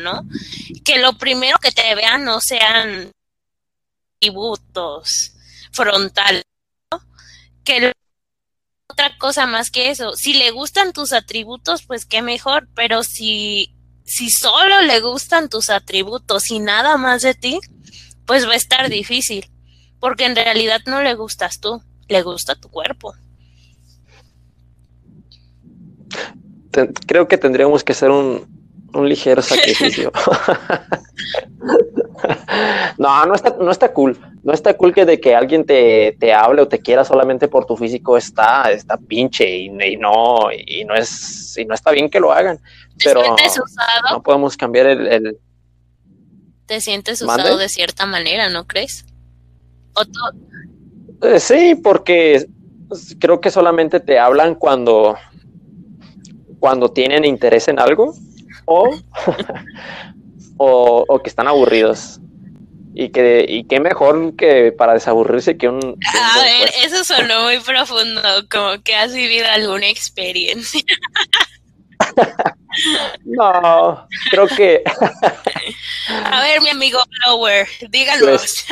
[0.00, 0.26] ¿no?
[0.84, 3.10] Que lo primero que te vean no sean
[4.16, 5.32] atributos
[5.72, 6.44] frontales,
[6.92, 7.00] ¿no?
[7.64, 7.92] Que
[8.88, 10.14] otra cosa más que eso.
[10.16, 15.70] Si le gustan tus atributos, pues qué mejor, pero si, si solo le gustan tus
[15.70, 17.60] atributos y nada más de ti,
[18.26, 19.50] pues va a estar difícil,
[20.00, 23.14] porque en realidad no le gustas tú, le gusta tu cuerpo.
[27.06, 28.46] creo que tendríamos que hacer un,
[28.94, 30.12] un ligero sacrificio.
[32.98, 34.18] no, no está, no está cool.
[34.42, 37.66] No está cool que de que alguien te, te hable o te quiera solamente por
[37.66, 42.20] tu físico está, está pinche y, no, y no es, y no está bien que
[42.20, 42.60] lo hagan.
[43.02, 43.22] pero
[44.10, 45.38] no podemos cambiar el,
[46.68, 49.06] te sientes usado de cierta manera, ¿no crees?
[51.22, 52.46] Eh, sí, porque
[53.18, 55.16] creo que solamente te hablan cuando
[56.60, 58.14] cuando tienen interés en algo
[58.66, 58.90] o,
[60.58, 62.20] o, que están aburridos.
[62.94, 65.98] Y que, y qué mejor que para desaburrirse que un...
[66.14, 68.20] a ver, eso sonó muy profundo,
[68.50, 70.82] como que has vivido alguna experiencia.
[73.24, 74.82] no, creo que...
[76.24, 78.26] a ver, mi amigo Blower, díganos.
[78.26, 78.66] Pues,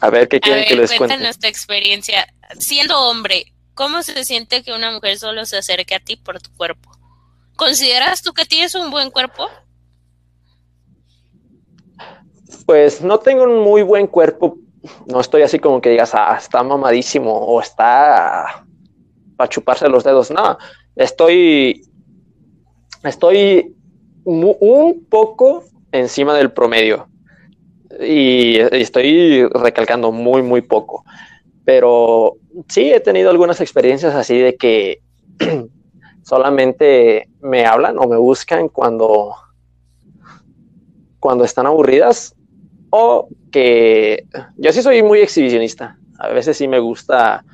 [0.00, 1.18] a ver, ¿qué quieren que les cuente?
[1.18, 2.26] nuestra experiencia.
[2.58, 6.52] Siendo hombre, ¿cómo se siente que una mujer solo se acerque a ti por tu
[6.54, 6.90] cuerpo?
[7.56, 9.50] ¿Consideras tú que tienes un buen cuerpo?
[12.70, 14.56] Pues no tengo un muy buen cuerpo.
[15.06, 18.64] No estoy así como que digas, ah, está mamadísimo o está
[19.36, 20.30] para chuparse los dedos.
[20.30, 20.56] No,
[20.94, 21.82] estoy,
[23.02, 23.74] estoy
[24.22, 27.08] un poco encima del promedio
[28.00, 31.04] y, estoy recalcando muy, muy poco.
[31.64, 32.36] Pero
[32.68, 35.02] sí he tenido algunas experiencias así de que
[36.22, 39.34] solamente me hablan o me buscan cuando,
[41.18, 42.36] cuando están aburridas
[42.90, 44.26] o que
[44.56, 45.96] yo sí soy muy exhibicionista.
[46.18, 47.44] A veces sí me gusta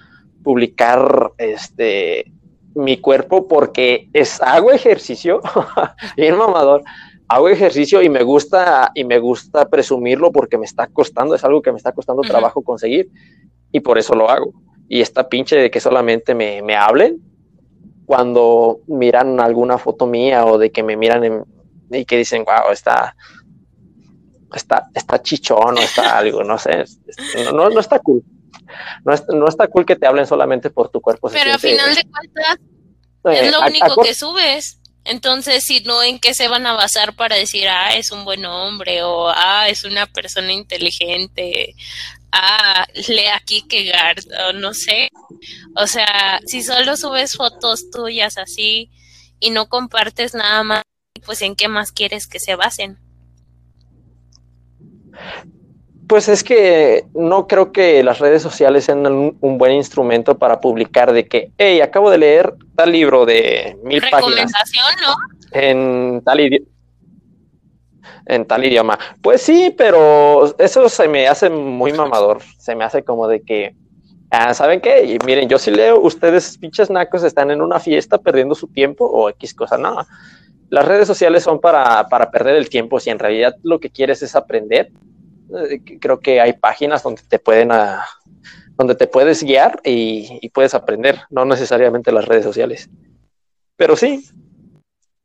[0.43, 2.33] publicar este
[2.75, 5.41] mi cuerpo porque es hago ejercicio
[6.17, 6.83] bien mamador
[7.29, 11.63] hago ejercicio y me gusta y me gusta presumirlo porque me está costando, es algo
[11.63, 13.11] que me está costando trabajo conseguir
[13.73, 14.53] y por eso lo hago.
[14.89, 17.19] Y esta pinche de que solamente me, me, hablen
[18.05, 21.45] cuando miran alguna foto mía o de que me miran
[21.91, 23.17] y que dicen, wow, está,
[24.55, 26.85] está, está chichón o está algo, no sé,
[27.53, 28.23] no, no está cool.
[29.05, 31.31] No, no, está cool que te hablen solamente por tu cuerpo.
[31.31, 32.59] Pero al final de cuentas,
[33.25, 34.81] es lo único que subes.
[35.05, 38.45] Entonces, si no, ¿en qué se van a basar para decir, ah, es un buen
[38.45, 41.77] hombre o ah, es una persona inteligente,
[42.33, 43.93] ah, lee aquí que
[44.49, 45.11] o no sé.
[45.77, 48.91] O sea, si solo subes fotos tuyas así
[49.39, 50.83] y no compartes nada más,
[51.25, 52.99] pues ¿en qué más quieres que se basen?
[56.07, 61.13] Pues es que no creo que las redes sociales sean un, buen instrumento para publicar
[61.13, 64.53] de que, hey, acabo de leer tal libro de mil páginas.
[65.05, 65.17] ¿no?
[65.51, 66.67] En tal idioma.
[68.27, 68.99] En tal idioma.
[69.21, 72.41] Pues sí, pero eso se me hace muy mamador.
[72.59, 73.75] Se me hace como de que,
[74.31, 75.05] ah, ¿saben qué?
[75.05, 79.05] Y miren, yo sí leo, ustedes pinches nacos están en una fiesta perdiendo su tiempo
[79.07, 79.77] o X cosa.
[79.77, 80.07] No,
[80.71, 83.01] las redes sociales son para, para perder el tiempo.
[83.01, 84.91] Si en realidad lo que quieres es aprender,
[86.01, 88.05] creo que hay páginas donde te pueden ah,
[88.77, 92.89] donde te puedes guiar y, puedes aprender, no necesariamente las redes sociales.
[93.77, 94.25] Pero sí,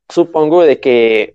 [0.08, 1.34] supongo de que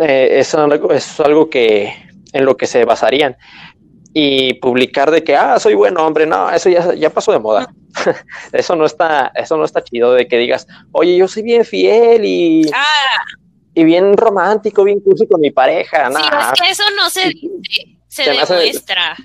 [0.00, 1.94] eh, es, algo, es algo que
[2.32, 3.36] en lo que se basarían.
[4.12, 7.72] Y publicar de que, ah, soy buen hombre, no, eso ya, ya pasó de moda.
[8.52, 12.24] eso no está, eso no está chido de que digas, oye, yo soy bien fiel
[12.24, 13.24] y, ah
[13.74, 16.10] y bien romántico, bien cursi con mi pareja.
[16.10, 17.32] Sí, es que eso no se
[18.10, 19.16] se, demuestra.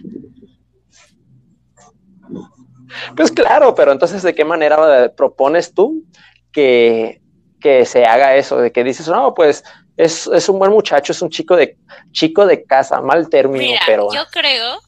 [3.16, 6.04] Pues claro, pero entonces, ¿de qué manera propones tú
[6.52, 7.20] que,
[7.60, 8.58] que se haga eso?
[8.58, 9.64] De que dices, no, pues
[9.98, 11.78] es, es, un buen muchacho, es un chico de,
[12.12, 14.14] chico de casa, mal término, pero.
[14.14, 14.80] Yo creo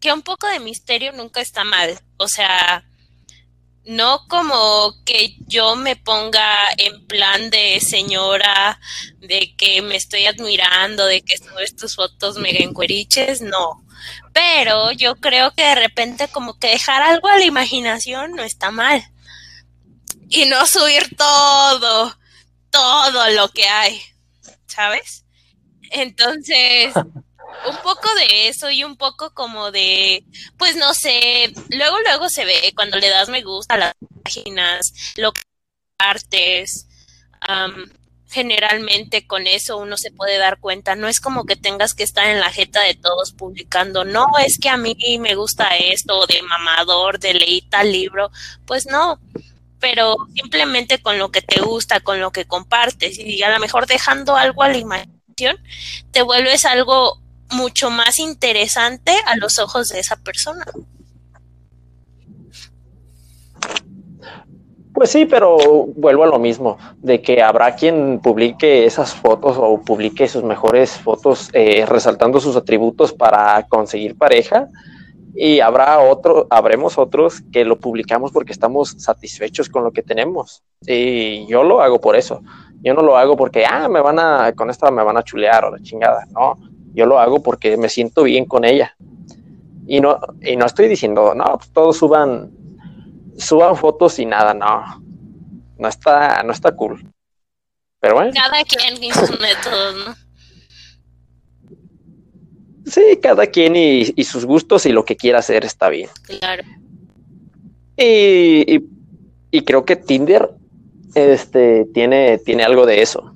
[0.00, 1.98] que un poco de misterio nunca está mal.
[2.16, 2.84] O sea,
[3.86, 8.80] no como que yo me ponga en plan de señora,
[9.20, 13.84] de que me estoy admirando, de que subes tus fotos mega encueriches, no.
[14.32, 18.70] Pero yo creo que de repente como que dejar algo a la imaginación no está
[18.70, 19.04] mal.
[20.28, 22.16] Y no subir todo,
[22.70, 24.00] todo lo que hay,
[24.66, 25.24] ¿sabes?
[25.90, 26.94] Entonces,
[27.68, 30.24] un poco de eso y un poco como de,
[30.58, 34.92] pues no sé, luego luego se ve cuando le das me gusta a las páginas,
[35.16, 35.42] lo que
[35.98, 36.86] artes.
[38.28, 40.96] generalmente con eso uno se puede dar cuenta.
[40.96, 44.04] No es como que tengas que estar en la jeta de todos publicando.
[44.04, 48.30] No, es que a mí me gusta esto, de mamador, de leí tal libro.
[48.66, 49.20] Pues no,
[49.78, 53.86] pero simplemente con lo que te gusta, con lo que compartes y a lo mejor
[53.86, 55.58] dejando algo a la imaginación,
[56.10, 57.20] te vuelves algo
[57.52, 60.64] mucho más interesante a los ojos de esa persona.
[64.94, 65.56] Pues sí, pero
[65.96, 70.92] vuelvo a lo mismo, de que habrá quien publique esas fotos o publique sus mejores
[70.92, 74.68] fotos eh, resaltando sus atributos para conseguir pareja
[75.34, 80.62] y habrá otro, habremos otros que lo publicamos porque estamos satisfechos con lo que tenemos
[80.86, 82.40] y yo lo hago por eso.
[82.80, 85.64] Yo no lo hago porque, ah, me van a, con esta me van a chulear
[85.64, 86.56] o la chingada, no,
[86.94, 88.96] yo lo hago porque me siento bien con ella.
[89.86, 92.50] Y no, y no estoy diciendo, no, pues todos suban
[93.36, 95.02] suban fotos y nada, no.
[95.78, 97.04] No está, no está cool.
[98.00, 98.32] Pero bueno.
[98.32, 100.14] Cada quien y sus métodos, ¿no?
[102.86, 106.10] Sí, cada quien y, sus gustos y lo que quiera hacer está bien.
[106.40, 106.62] Claro.
[107.96, 108.82] Y,
[109.50, 110.50] y, creo que Tinder
[111.14, 113.33] este, tiene, tiene algo de eso.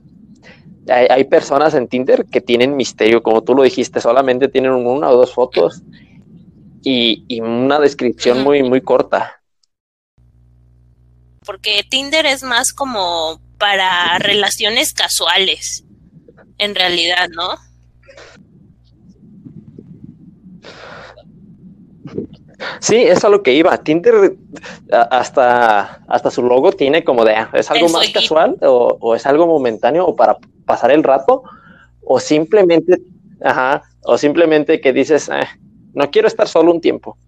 [0.88, 5.11] Hay, hay, personas en Tinder que tienen misterio, como tú lo dijiste, solamente tienen una
[5.11, 5.83] o dos fotos
[6.83, 9.38] y, y una descripción muy, muy corta
[11.48, 15.83] porque Tinder es más como para relaciones casuales,
[16.59, 17.55] en realidad, ¿no?
[22.81, 23.79] Sí, es a lo que iba.
[23.79, 24.37] Tinder
[24.90, 29.46] hasta, hasta su logo tiene como de, ah, ¿es algo más casual o, es algo
[29.46, 30.37] momentáneo o para
[30.68, 31.42] pasar el rato?
[32.04, 33.00] O simplemente,
[33.42, 35.48] ajá, o simplemente que dices, eh,
[35.94, 37.18] no quiero estar solo un tiempo.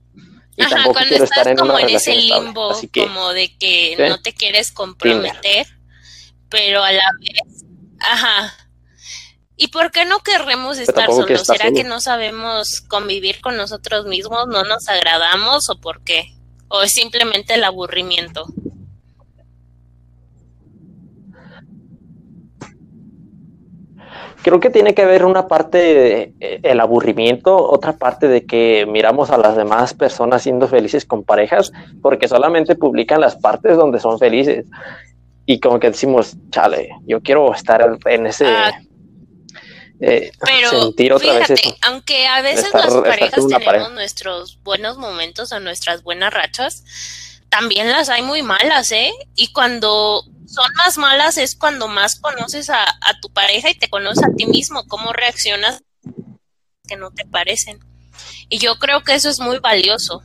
[0.59, 5.66] Ajá, cuando estás como en ese limbo, como de que no te quieres comprometer,
[6.48, 7.64] pero a la vez,
[7.98, 8.55] ajá.
[9.57, 11.46] ¿Y por qué no querremos estar solos?
[11.46, 14.46] ¿Será que no sabemos convivir con nosotros mismos?
[14.46, 16.35] ¿No nos agradamos o por qué?
[16.68, 18.46] ¿O es simplemente el aburrimiento?
[24.42, 28.87] Creo que tiene que haber una parte de, eh, el aburrimiento, otra parte de que
[28.88, 31.72] miramos a las demás personas siendo felices con parejas,
[32.03, 34.66] porque solamente publican las partes donde son felices.
[35.46, 38.46] Y como que decimos, chale, yo quiero estar en ese...
[38.46, 38.81] Ah,
[40.03, 45.61] eh, pero otra fíjate, vez aunque a veces las parejas tenemos nuestros buenos momentos o
[45.61, 46.85] nuestras buenas rachas,
[47.50, 49.12] también las hay muy malas, ¿eh?
[49.34, 52.84] Y cuando son más malas es cuando más conoces a,
[53.20, 55.82] tu pareja y te conoces a ti mismo, cómo reaccionas
[56.88, 57.78] que no te parecen.
[58.48, 60.22] Y yo creo que eso es muy valioso.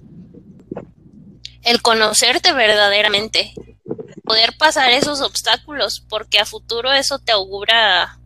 [1.62, 3.54] El conocerte verdaderamente,
[4.24, 8.20] poder pasar esos obstáculos, porque a futuro eso te augura,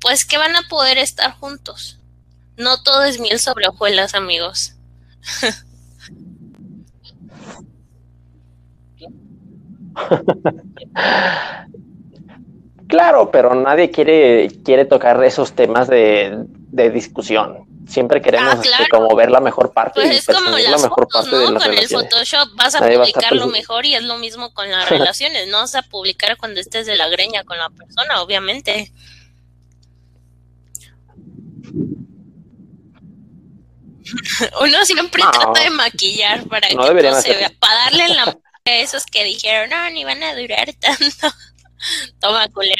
[0.00, 1.98] pues que van a poder estar juntos.
[2.56, 4.74] No todo es miel sobre hojuelas, amigos.
[12.88, 16.44] claro, pero nadie quiere, quiere tocar esos temas de,
[16.92, 17.66] discusión.
[17.86, 20.00] Siempre queremos ah, este, como ver la mejor parte.
[20.00, 23.84] Pues es como la mejor parte de Con el Photoshop vas a publicar lo mejor
[23.84, 25.48] y es lo mismo con las relaciones.
[25.48, 28.90] No vas a publicar cuando estés de la greña con la persona, obviamente.
[34.60, 39.24] Uno siempre trata de maquillar para que no se vea, para darle la esos que
[39.24, 41.36] dijeron, no, ni van a durar tanto.
[42.20, 42.76] Toma, culero.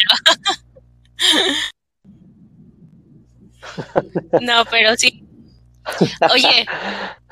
[4.41, 5.23] no, pero sí.
[6.33, 6.67] Oye,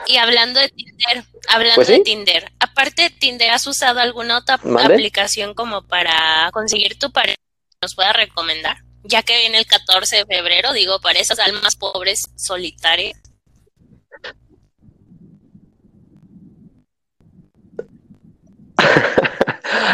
[0.06, 4.56] y hablando de Tinder, hablando pues de Tinder, aparte de Tinder, ¿has usado alguna otra
[4.56, 7.38] aplicación como para conseguir tu pareja
[7.80, 8.76] nos pueda recomendar?
[9.04, 13.18] Ya que viene el 14 de febrero, digo, para esas almas pobres solitarias.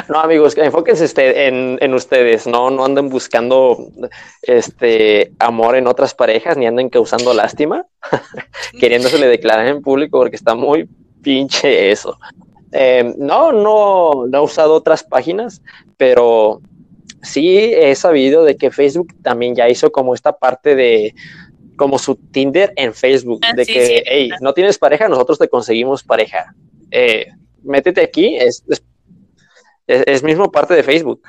[0.09, 3.77] No, amigos, enfóquense este, en, ustedes, no, no anden buscando
[4.43, 7.87] este amor en otras parejas, ni anden causando lástima,
[8.81, 10.89] queriéndosele declarar en público, porque está muy
[11.23, 12.19] pinche eso.
[12.73, 15.63] Eh, no, no, no he usado otras páginas,
[15.97, 16.61] pero
[17.23, 21.15] sí he sabido de que Facebook también ya hizo como esta parte de
[21.77, 26.03] como su Tinder en Facebook, ah, de que, hey, no tienes pareja, nosotros te conseguimos
[26.03, 26.55] pareja.
[26.91, 27.27] Eh,
[27.63, 28.83] métete aquí, es, es,
[30.23, 31.23] mismo parte de Facebook.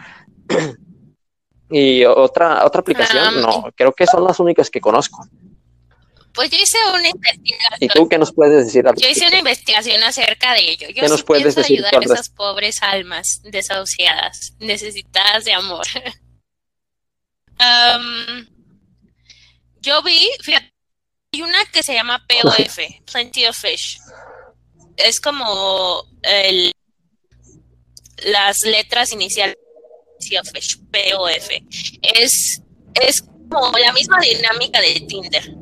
[1.70, 5.28] y otra, otra aplicación, no, creo que son las únicas que conozco.
[6.34, 7.78] Pues yo hice una investigación.
[7.80, 8.86] ¿Y tú qué nos puedes decir?
[8.98, 10.88] Yo hice una investigación acerca de ello.
[10.90, 15.86] Yo ¿Qué nos puedes decir ayudar a esas pobres almas desahuciadas, necesitadas de amor.
[19.82, 20.74] yo vi, fíjate,
[21.34, 22.80] hay una que se llama POF,
[23.12, 24.00] Plenty of Fish.
[24.98, 26.72] Es como el,
[28.26, 29.58] las letras iniciales
[30.92, 31.50] POF.
[32.02, 32.62] Es,
[32.96, 35.56] es como la misma dinámica de Tinder.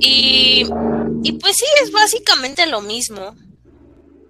[0.00, 0.64] Y,
[1.22, 3.36] y pues sí, es básicamente lo mismo.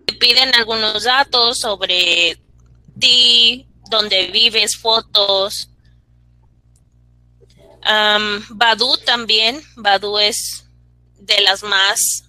[0.06, 2.38] Te piden algunos datos sobre
[2.98, 5.70] ti, dónde vives, fotos.
[8.50, 9.62] Badu también.
[9.76, 10.64] Badu es
[11.18, 12.24] de las más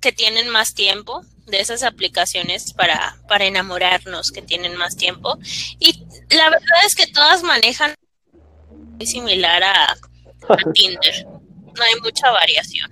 [0.00, 5.38] que tienen más tiempo, de esas aplicaciones para, para enamorarnos que tienen más tiempo.
[5.78, 7.94] Y la verdad es que todas manejan
[8.70, 9.96] muy similar a
[10.74, 11.26] Tinder
[11.76, 12.90] no hay mucha variación.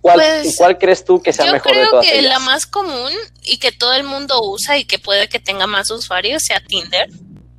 [0.00, 1.74] ¿Cuál, pues, ¿Cuál crees tú que sea yo mejor?
[1.74, 3.12] Yo creo que la más común
[3.42, 7.08] y que todo el mundo usa y que puede que tenga más usuarios sea Tinder,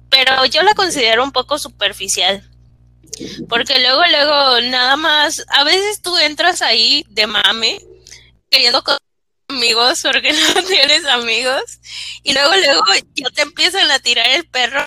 [0.10, 2.50] pero yo la considero un poco superficial.
[3.48, 7.80] Porque luego, luego, nada más, a veces tú entras ahí de mame,
[8.50, 8.84] queriendo
[9.50, 11.80] amigos porque no tienes amigos.
[12.24, 12.84] Y luego, luego
[13.16, 14.86] ya te empiezan a tirar el perro.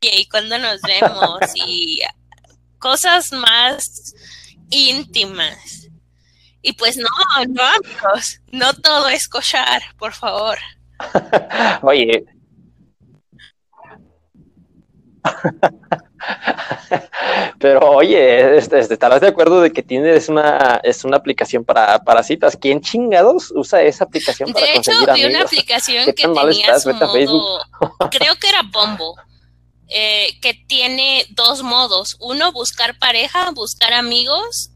[0.00, 2.00] Y cuando nos vemos y
[2.78, 4.14] cosas más
[4.70, 5.88] íntimas.
[6.62, 7.08] Y pues no,
[7.48, 10.58] no amigos, no todo es cochar, por favor.
[11.82, 12.24] Oye,
[17.58, 21.64] Pero oye, este, este, estarás de acuerdo de que Tinder es una, es una aplicación
[21.64, 22.56] para, para citas.
[22.60, 27.60] ¿Quién chingados usa esa aplicación para de hecho, vi una aplicación que tenía su modo,
[28.10, 29.16] creo que era Bombo,
[29.88, 32.16] eh, que tiene dos modos.
[32.20, 34.70] Uno, buscar pareja, buscar amigos,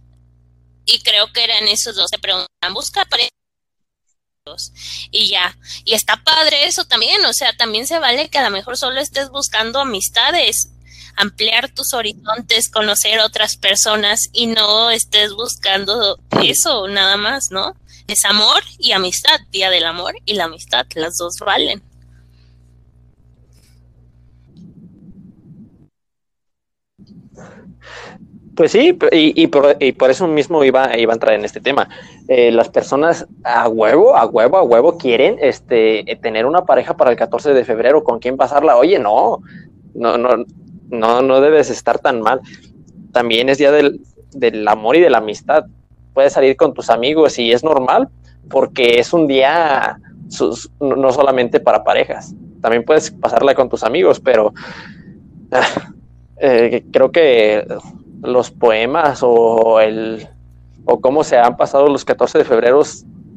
[0.84, 2.10] y creo que eran esos dos.
[2.10, 3.30] Se preguntan, ¿busca pareja?
[5.10, 5.56] y ya.
[5.84, 9.00] Y está padre eso también, o sea, también se vale que a lo mejor solo
[9.00, 10.68] estés buscando amistades,
[11.16, 17.74] ampliar tus horizontes, conocer otras personas y no estés buscando eso nada más, ¿no?
[18.06, 21.82] Es amor y amistad, día del amor y la amistad, las dos valen.
[28.54, 31.88] Pues sí, y, por, eso mismo iba, a entrar en este tema.
[32.28, 37.10] Eh, las personas a huevo, a huevo, a huevo quieren este, tener una pareja para
[37.10, 38.76] el 14 de febrero, ¿con quién pasarla?
[38.76, 39.40] Oye, no,
[39.94, 40.44] no, no,
[40.94, 42.40] no, no debes estar tan mal.
[43.12, 44.00] También es día del,
[44.32, 45.64] del amor y de la amistad.
[46.12, 48.08] Puedes salir con tus amigos y es normal
[48.48, 49.98] porque es un día
[50.80, 52.34] no solamente para parejas.
[52.60, 54.52] También puedes pasarla con tus amigos, pero
[55.52, 55.92] ah,
[56.38, 57.66] eh, creo que
[58.22, 60.28] los poemas o el
[60.86, 62.82] o cómo se han pasado los 14 de febrero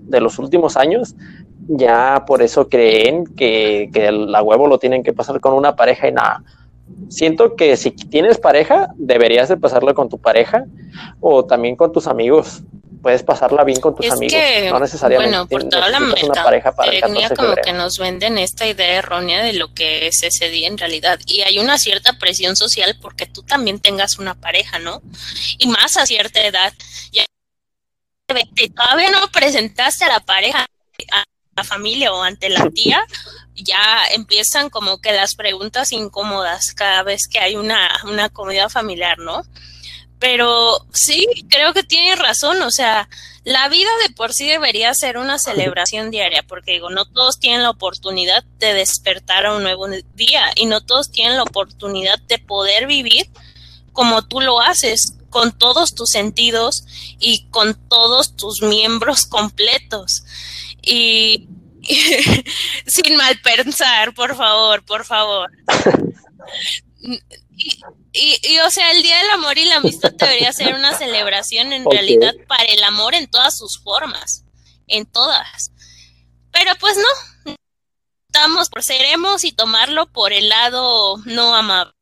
[0.07, 1.15] de los últimos años,
[1.67, 6.07] ya por eso creen que, que la huevo lo tienen que pasar con una pareja
[6.07, 6.43] y nada.
[7.09, 10.65] Siento que si tienes pareja, deberías de pasarlo con tu pareja
[11.19, 12.63] o también con tus amigos
[13.01, 14.37] puedes pasarla bien con tus amigos.
[14.69, 15.31] no necesariamente.
[15.31, 17.01] Bueno, por toda la una pareja para el
[17.35, 21.19] como que nos venden esta idea errónea de lo que es ese día en realidad.
[21.25, 25.01] Y hay una cierta presión social porque tú también tengas una pareja, ¿no?
[25.57, 26.73] Y más a cierta edad.
[27.11, 27.23] Ya
[28.75, 30.65] todavía no presentaste a la pareja,
[31.13, 31.23] a
[31.55, 33.01] la familia o ante la tía,
[33.57, 39.19] ya empiezan como que las preguntas incómodas cada vez que hay una, una comida familiar,
[39.19, 39.43] ¿no?
[40.19, 43.07] Pero sí, creo que tiene razón, o sea,
[43.43, 47.63] la vida de por sí debería ser una celebración diaria, porque digo, no todos tienen
[47.63, 52.39] la oportunidad de despertar a un nuevo día y no todos tienen la oportunidad de
[52.39, 53.29] poder vivir
[53.93, 56.83] como tú lo haces, con todos tus sentidos
[57.19, 60.23] y con todos tus miembros completos.
[60.81, 61.47] Y,
[62.85, 65.51] sin mal pensar, por favor, por favor.
[68.13, 71.89] Y, o sea, el Día del Amor y la Amistad debería ser una celebración en
[71.89, 74.43] realidad para el amor en todas sus formas,
[74.87, 75.71] en todas.
[76.51, 77.55] Pero pues no,
[78.27, 81.96] estamos por seremos y tomarlo por el lado no amable.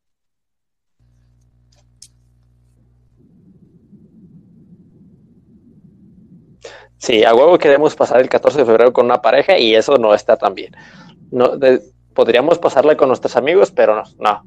[6.97, 10.13] Sí, a huevo queremos pasar el 14 de febrero con una pareja y eso no
[10.13, 10.75] está tan bien.
[11.31, 11.53] No,
[12.13, 14.43] podríamos pasarla con nuestros amigos, pero no, no,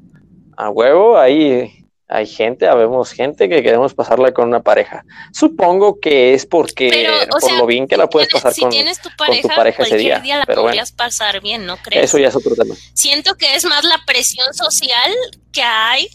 [0.57, 1.79] a huevo, ahí
[2.11, 5.05] hay gente, habemos gente que queremos pasarla con una pareja.
[5.31, 9.55] Supongo que es porque por lo bien que la puedes pasar con, tu pareja, tu
[9.55, 10.21] pareja ese día.
[10.25, 12.05] la pero podrías pasar bien, ¿no crees?
[12.05, 12.73] Eso ya es otro tema.
[12.95, 15.13] Siento que es más la presión social
[15.51, 16.09] que hay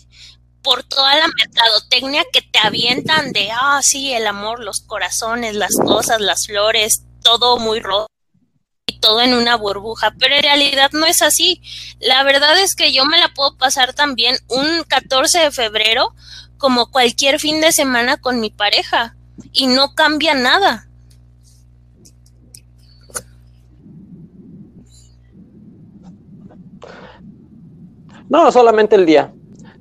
[0.64, 5.76] por toda la mercadotecnia que te avientan de, ah, sí, el amor, los corazones, las
[5.76, 8.06] cosas, las flores, todo muy rojo
[8.86, 11.60] y todo en una burbuja, pero en realidad no es así.
[12.00, 16.14] La verdad es que yo me la puedo pasar también un 14 de febrero
[16.56, 19.16] como cualquier fin de semana con mi pareja
[19.52, 20.88] y no cambia nada.
[28.30, 29.33] No, solamente el día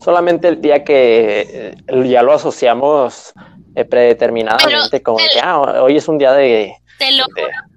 [0.04, 3.34] solamente el día que eh, ya lo asociamos
[3.76, 6.74] eh, predeterminadamente como que ah, hoy es un día de,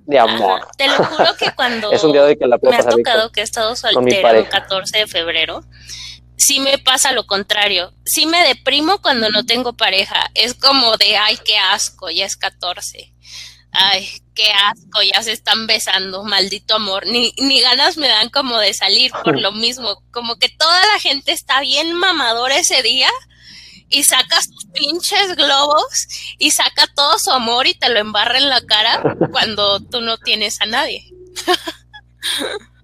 [0.06, 0.66] de, amor.
[0.76, 3.40] te lo juro que cuando es un día de que la me ha tocado que
[3.40, 5.62] he estado soltero el 14 de febrero,
[6.36, 7.92] sí me pasa lo contrario.
[8.04, 10.30] Sí me deprimo cuando no tengo pareja.
[10.34, 13.12] Es como de, ay, qué asco, ya es 14
[13.76, 17.06] ay, qué asco, ya se están besando, maldito amor.
[17.06, 21.00] Ni, ni ganas me dan como de salir por lo mismo, como que toda la
[21.00, 23.08] gente está bien mamadora ese día
[23.88, 26.06] y saca sus pinches globos
[26.38, 30.18] y saca todo su amor y te lo embarra en la cara cuando tú no
[30.18, 31.10] tienes a nadie.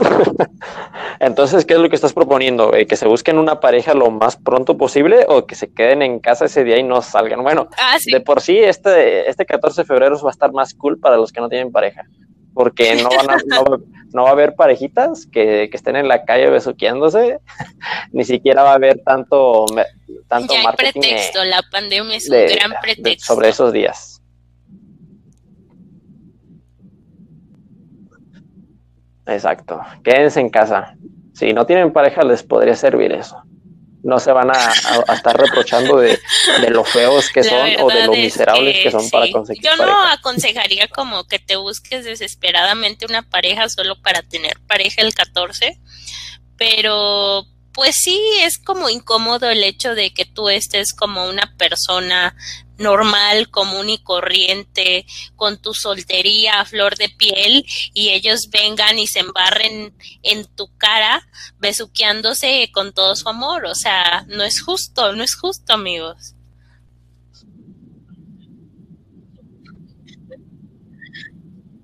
[1.20, 2.74] Entonces, ¿qué es lo que estás proponiendo?
[2.74, 6.18] Eh, ¿Que se busquen una pareja lo más pronto posible o que se queden en
[6.18, 7.42] casa ese día y no salgan?
[7.42, 10.98] Bueno, ah, de por sí, este, este 14 de febrero va a estar más cool
[10.98, 12.04] para los que no tienen pareja,
[12.54, 13.36] porque no, van a,
[14.12, 17.38] no, va a haber parejitas que, estén en la calle besuqueándose,
[18.12, 19.66] ni siquiera va a haber tanto,
[20.28, 21.00] tanto ya marketing.
[21.00, 23.34] pretexto, la pandemia es un gran pretexto.
[23.34, 24.21] sobre esos días.
[29.26, 29.80] Exacto.
[30.02, 30.96] Quédense en casa.
[31.34, 33.42] Si no tienen pareja, les podría servir eso.
[34.02, 34.72] No se van a,
[35.14, 36.18] estar reprochando de,
[36.70, 39.62] lo feos que son o de lo miserables que, son para conseguir.
[39.62, 45.14] Yo no aconsejaría como que te busques desesperadamente una pareja solo para tener pareja el
[45.14, 45.78] 14,
[46.56, 52.36] pero pues sí es como incómodo el hecho de que tú estés como una persona
[52.78, 55.06] normal, común y corriente,
[55.36, 57.64] con tu soltería a flor de piel
[57.94, 61.26] y ellos vengan y se embarren en tu cara
[61.58, 63.64] besuqueándose con todo su amor.
[63.66, 66.34] O sea, no es justo, no es justo, amigos.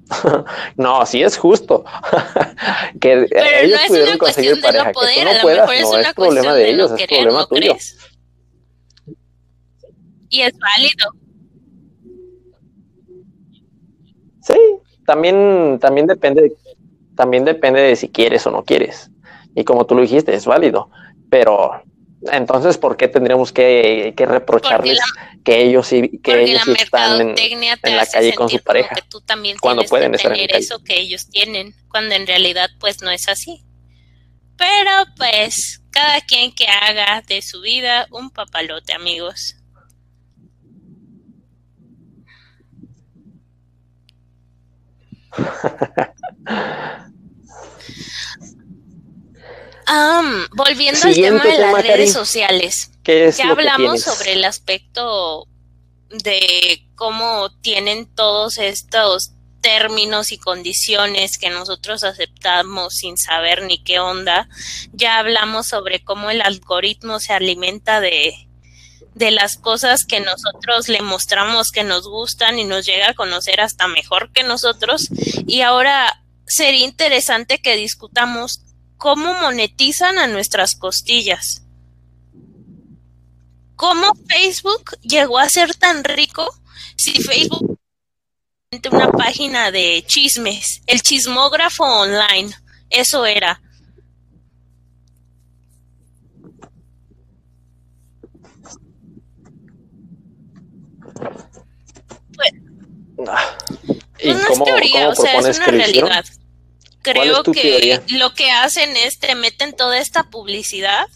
[0.76, 1.84] no, sí es justo.
[3.00, 3.26] que
[3.62, 4.86] ellos pudieron conseguir pareja.
[4.86, 7.74] que tú no puedas, no es problema de ellos, es problema tuyo.
[10.30, 11.12] Y es válido.
[14.42, 14.58] Sí,
[15.06, 16.56] también, también depende, de,
[17.14, 19.10] también depende de si quieres o no quieres.
[19.54, 20.90] Y como tú lo dijiste, es válido.
[21.30, 21.82] Pero
[22.22, 24.98] entonces, ¿por qué tendríamos que, reprocharles
[25.44, 28.94] que ellos sí, que ellos están en, la calle con su pareja?
[28.96, 33.10] Que tú también cuando pueden tener eso que ellos tienen, cuando en realidad pues no
[33.10, 33.64] es así.
[34.56, 39.54] Pero pues cada quien que haga de su vida un papalote, amigos.
[50.52, 55.46] volviendo al tema de las redes sociales, ya hablamos sobre el aspecto
[56.10, 63.98] de cómo tienen todos estos términos y condiciones que nosotros aceptamos sin saber ni qué
[63.98, 64.48] onda.
[64.92, 68.48] Ya hablamos sobre cómo el algoritmo se alimenta de,
[69.14, 73.60] de las cosas que nosotros le mostramos que nos gustan y nos llega a conocer
[73.60, 75.08] hasta mejor que nosotros.
[75.46, 78.62] Y ahora sería interesante que discutamos
[78.98, 81.62] cómo monetizan a nuestras costillas.
[83.76, 86.52] ¿Cómo Facebook llegó a ser tan rico
[86.96, 87.78] si Facebook
[88.92, 92.52] una página de chismes, el chismógrafo online,
[92.90, 93.62] eso era.
[102.34, 102.52] Pues,
[104.18, 106.24] ¿Y no es teoría, o sea, es una realidad
[107.02, 111.06] creo que lo que hacen es te meten toda esta publicidad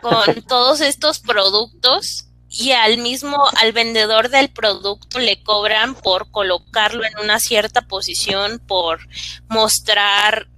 [0.00, 7.04] con todos estos productos y al mismo al vendedor del producto le cobran por colocarlo
[7.04, 9.00] en una cierta posición, por
[9.48, 10.48] mostrar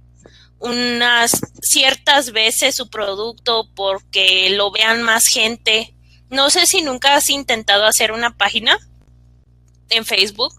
[0.59, 5.95] unas ciertas veces su producto porque lo vean más gente.
[6.29, 8.77] No sé si nunca has intentado hacer una página
[9.89, 10.53] en Facebook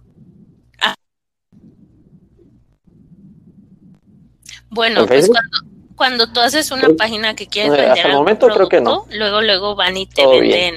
[4.70, 5.58] Bueno, pues cuando,
[5.96, 9.06] cuando, tú haces una página que quieres vender hasta el momento creo que no.
[9.10, 10.74] luego luego van y te venden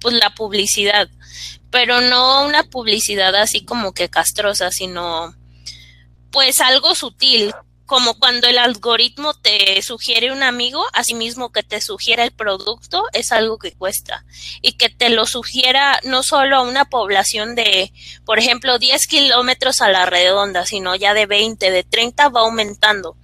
[0.00, 1.08] pues la publicidad,
[1.70, 5.34] pero no una publicidad así como que castrosa, sino
[6.30, 7.52] pues algo sutil,
[7.88, 13.32] como cuando el algoritmo te sugiere un amigo, asimismo que te sugiera el producto, es
[13.32, 14.26] algo que cuesta.
[14.60, 17.90] Y que te lo sugiera no solo a una población de,
[18.26, 23.16] por ejemplo, 10 kilómetros a la redonda, sino ya de 20, de 30 va aumentando.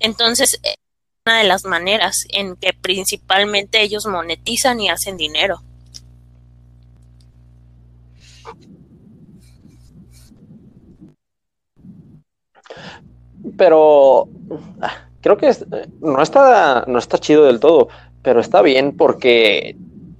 [0.00, 0.74] Entonces, es
[1.24, 5.62] una de las maneras en que principalmente ellos monetizan y hacen dinero.
[13.58, 14.28] Pero
[14.80, 15.54] ah, creo que
[16.00, 17.88] no, está, no está chido del todo,
[18.22, 19.76] pero está bien porque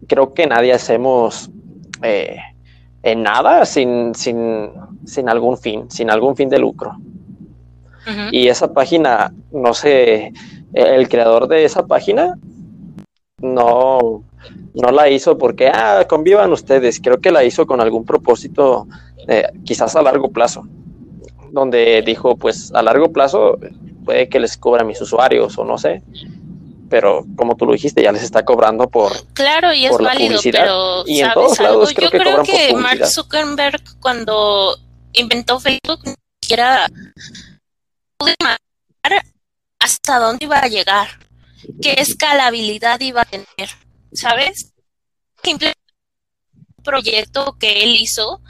[0.07, 1.49] creo que nadie hacemos
[2.03, 2.37] eh,
[3.03, 4.71] en nada sin, sin,
[5.07, 6.97] sin, algún fin, sin algún fin de lucro.
[8.33, 10.33] Y esa página, no sé,
[10.73, 12.39] el creador de esa página
[13.43, 14.25] no,
[14.73, 18.89] no la hizo porque, ah, convivan ustedes, creo que la hizo con algún propósito,
[19.27, 20.67] eh, quizás a largo plazo
[21.53, 23.59] donde dijo, pues a largo plazo
[24.05, 26.03] puede que les cobra a mis usuarios o no sé,
[26.89, 31.05] pero como tú lo dijiste, ya les está cobrando por Claro, y es válido, pero
[31.07, 34.77] y en todos lados creo Yo que creo que Mark Zuckerberg cuando
[35.13, 36.87] inventó Facebook ni siquiera
[39.79, 41.09] hasta dónde iba a llegar,
[41.81, 43.71] qué escalabilidad iba a tener,
[44.13, 44.73] ¿sabes?
[45.43, 45.79] Simplemente
[46.83, 48.41] proyecto que él hizo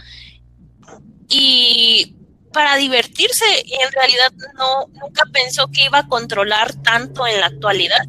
[1.29, 2.15] y
[2.53, 7.47] para divertirse y en realidad no nunca pensó que iba a controlar tanto en la
[7.47, 8.05] actualidad.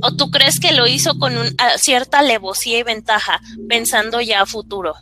[0.00, 4.46] ¿O tú crees que lo hizo con un, cierta alevosía y ventaja, pensando ya a
[4.46, 4.94] futuro?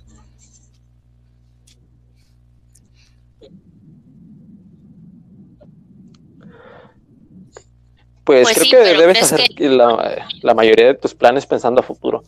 [8.25, 12.25] Pues, pues creo que debes hacer la, la, mayoría de tus planes pensando a futuro.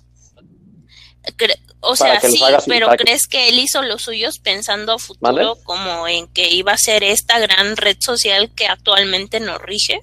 [1.80, 6.26] O sea, sí, pero ¿crees que él hizo los suyos pensando a futuro como en
[6.26, 10.00] que iba a ser esta gran red social que actualmente nos rige?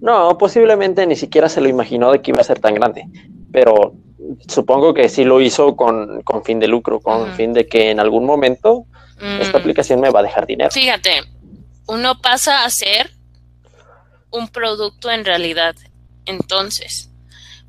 [0.00, 3.08] No, posiblemente ni siquiera se lo imaginó de que iba a ser tan grande,
[3.50, 3.94] pero
[4.46, 8.24] supongo que sí lo hizo con, fin de lucro, con fin de que en algún
[8.24, 8.84] momento
[9.40, 9.60] esta mm.
[9.60, 10.70] aplicación me va a dejar dinero.
[10.70, 11.22] Fíjate,
[11.88, 13.15] uno pasa a ser
[14.36, 15.76] un producto en realidad.
[16.24, 17.10] Entonces,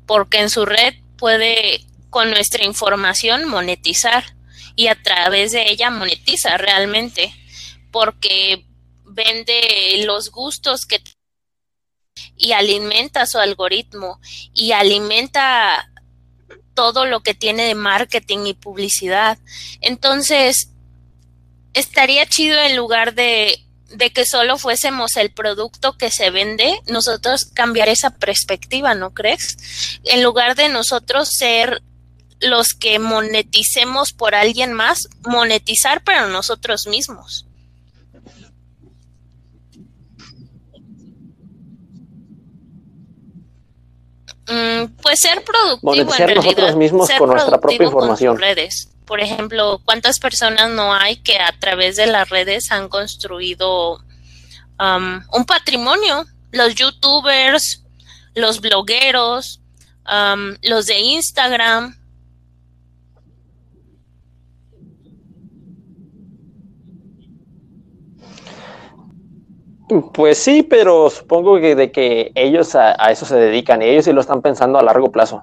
[0.06, 4.24] porque en su red puede con nuestra información monetizar
[4.76, 7.32] y a través de ella monetiza realmente
[7.90, 8.64] porque
[9.04, 11.02] vende los gustos que
[12.36, 14.20] y alimenta su algoritmo
[14.52, 15.90] y alimenta
[16.74, 19.38] todo lo que tiene de marketing y publicidad.
[19.80, 20.70] Entonces,
[21.74, 27.46] estaría chido en lugar de de que solo fuésemos el producto que se vende, nosotros
[27.46, 30.00] cambiar esa perspectiva, ¿no crees?
[30.04, 31.82] En lugar de nosotros ser
[32.40, 37.46] los que moneticemos por alguien más, monetizar para nosotros mismos.
[44.50, 48.38] Mm, pues ser productivo monetizar nosotros mismos con nuestra propia información.
[48.38, 53.94] redes por ejemplo, cuántas personas no hay que a través de las redes han construido
[54.78, 56.26] um, un patrimonio.
[56.52, 57.84] Los youtubers,
[58.34, 59.62] los blogueros,
[60.04, 61.96] um, los de Instagram.
[70.12, 74.12] Pues sí, pero supongo que de que ellos a, eso se dedican, y ellos sí
[74.12, 75.42] lo están pensando a largo plazo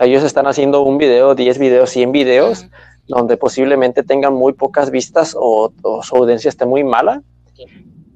[0.00, 2.66] ellos están haciendo un video, 10 videos, 100 videos,
[3.06, 5.72] donde posiblemente tengan muy pocas vistas o,
[6.02, 7.22] su audiencia esté muy mala.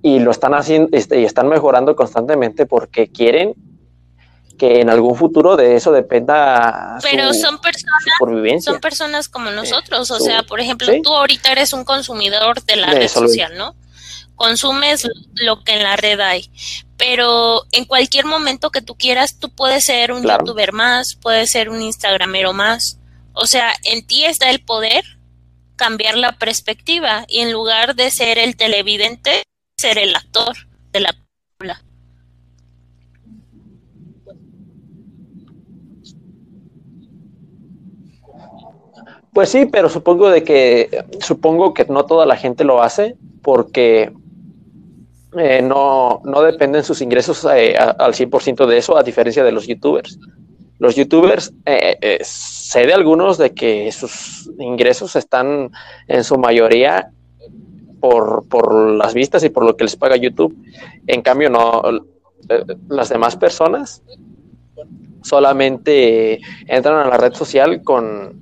[0.02, 3.54] Y lo están haciendo este, y están mejorando constantemente porque quieren
[4.58, 10.10] que en algún futuro de eso dependa pero son personas son personas como nosotros.
[10.10, 13.74] O sea por ejemplo tú ahorita eres un consumidor de la red social no
[14.40, 16.50] consumes lo que en la red hay.
[16.96, 21.68] Pero en cualquier momento que tú quieras, tú puedes ser un youtuber más, puedes ser
[21.68, 22.98] un instagramero más.
[23.34, 25.04] O sea, en ti está el poder
[25.76, 29.42] cambiar la perspectiva y en lugar de ser el televidente,
[29.76, 30.56] ser el actor
[30.90, 31.12] de la
[31.58, 31.82] película.
[39.34, 44.12] Pues sí, pero supongo de que supongo que no toda la gente lo hace porque
[45.38, 49.66] eh, no, no dependen sus ingresos eh, al 100% de eso, a diferencia de los
[49.66, 50.18] youtubers.
[50.78, 55.70] los youtubers, eh, eh, sé de algunos de que sus ingresos están
[56.08, 57.10] en su mayoría
[58.00, 60.56] por, por las vistas y por lo que les paga YouTube.
[61.06, 61.82] En cambio, no,
[62.48, 64.02] eh, las demás personas
[65.22, 68.40] solamente entran a la red social con,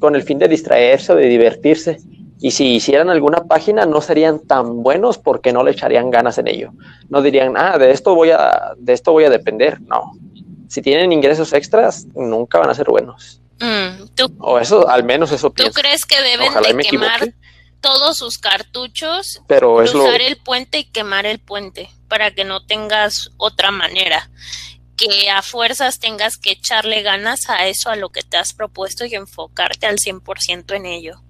[0.00, 1.98] con el fin de distraerse o de divertirse.
[2.40, 6.48] Y si hicieran alguna página no serían tan buenos porque no le echarían ganas en
[6.48, 6.72] ello.
[7.08, 9.80] No dirían, ah, de esto voy a, de esto voy a depender.
[9.82, 10.12] No.
[10.68, 13.40] Si tienen ingresos extras, nunca van a ser buenos.
[13.60, 14.04] Mm,
[14.38, 17.34] o eso, al menos eso ¿Tú crees que deben de quemar
[17.82, 23.30] todos sus cartuchos, Pero usar el puente y quemar el puente para que no tengas
[23.36, 24.30] otra manera?
[24.96, 29.06] que a fuerzas tengas que echarle ganas a eso, a lo que te has propuesto
[29.06, 31.22] y enfocarte al 100% en ello.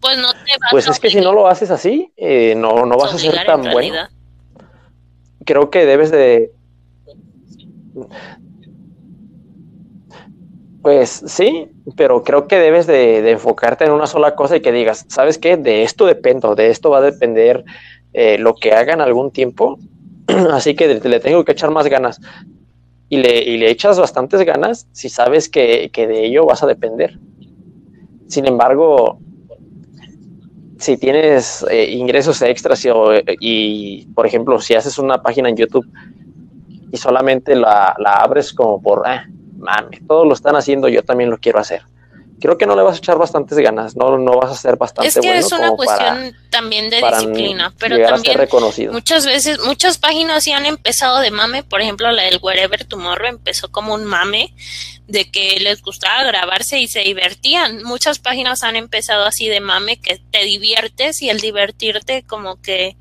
[0.00, 0.38] Pues no te
[0.70, 3.62] Pues es que si no lo haces así, eh, no, no vas a ser tan
[3.70, 4.08] bueno.
[5.44, 6.52] Creo que debes de
[10.82, 15.04] pues sí, pero creo que debes de, enfocarte en una sola cosa y que digas,
[15.08, 15.56] ¿sabes qué?
[15.56, 17.64] De esto dependo, de esto va a depender
[18.14, 19.78] eh, lo que haga en algún tiempo,
[20.52, 22.20] así que le, tengo que echar más ganas.
[23.10, 27.18] Y le, y le echas bastantes ganas si sabes que, de ello vas a depender.
[28.28, 29.18] Sin embargo,
[30.80, 32.82] si tienes eh, ingresos extras
[33.38, 35.86] y, por ejemplo, si haces una página en YouTube
[36.90, 39.26] y solamente la, abres como por, ah,
[39.58, 41.82] mami, todos lo están haciendo, yo también lo quiero hacer.
[42.40, 45.08] Creo que no le vas a echar bastantes ganas, no, no vas a ser bastante
[45.08, 48.48] Es que es una cuestión también de disciplina, pero también
[48.90, 53.28] muchas veces, muchas páginas sí han empezado de mame, por ejemplo la del Wherever Tomorrow
[53.28, 54.54] empezó como un mame
[55.10, 57.82] de que les gustaba grabarse y se divertían.
[57.82, 62.96] Muchas páginas han empezado así de mame que te diviertes y el divertirte como que,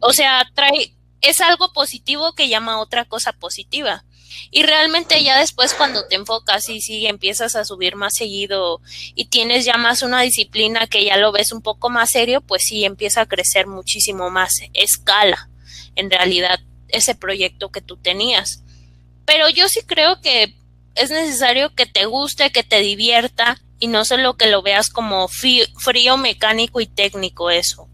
[0.00, 4.04] o sea, trae, es algo positivo que llama a otra cosa positiva.
[4.50, 8.80] Y realmente ya después cuando te enfocas y si empiezas a subir más seguido
[9.14, 12.62] y tienes ya más una disciplina que ya lo ves un poco más serio, pues
[12.64, 15.48] sí empieza a crecer muchísimo más escala
[15.96, 18.62] en realidad ese proyecto que tú tenías.
[19.24, 20.54] Pero yo sí creo que
[20.94, 25.28] es necesario que te guste, que te divierta y no solo que lo veas como
[25.28, 27.88] frío mecánico y técnico eso.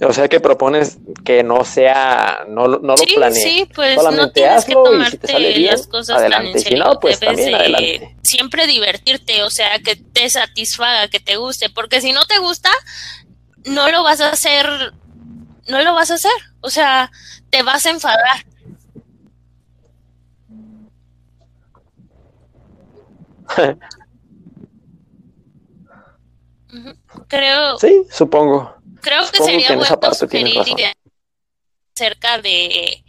[0.00, 3.42] O sea que propones que no sea, no, no lo planees.
[3.42, 6.98] Sí, pues no tienes que tomarte las cosas tan en serio.
[7.00, 12.24] pues también siempre divertirte, o sea, que te satisfaga, que te guste, porque si no
[12.26, 12.70] te gusta,
[13.64, 14.92] no lo vas a hacer,
[15.66, 16.30] no lo vas a hacer,
[16.60, 17.10] o sea,
[17.50, 18.46] te vas a enfadar.
[27.28, 27.78] Creo.
[27.78, 28.77] Sí, supongo
[29.08, 30.58] creo que sería bueno sugerir
[31.94, 33.02] acerca de,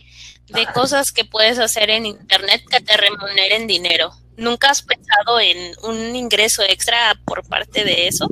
[0.47, 4.11] de cosas que puedes hacer en internet que te remuneren dinero.
[4.37, 8.29] ¿Nunca has pensado en un ingreso extra por parte de eso?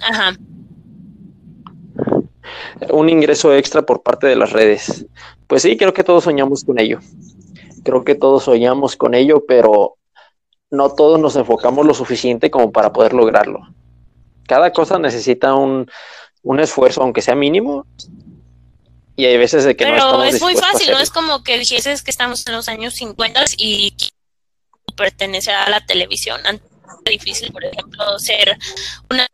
[0.00, 0.36] Ajá.
[2.90, 5.06] Un ingreso extra por parte de las redes.
[5.48, 7.00] Pues sí, creo que todos soñamos con ello.
[7.82, 9.95] Creo que todos soñamos con ello, pero
[10.70, 13.60] no todos nos enfocamos lo suficiente como para poder lograrlo.
[14.46, 15.90] Cada cosa necesita un,
[16.58, 17.86] esfuerzo, aunque sea mínimo,
[19.16, 21.58] y hay veces de que Pero no estamos es muy fácil, no es como que
[21.58, 23.94] dijeses que estamos en los años 50 y
[24.96, 26.40] pertenece a la televisión.
[26.44, 26.68] Antes
[27.04, 28.56] era difícil, por ejemplo, ser
[29.10, 29.26] una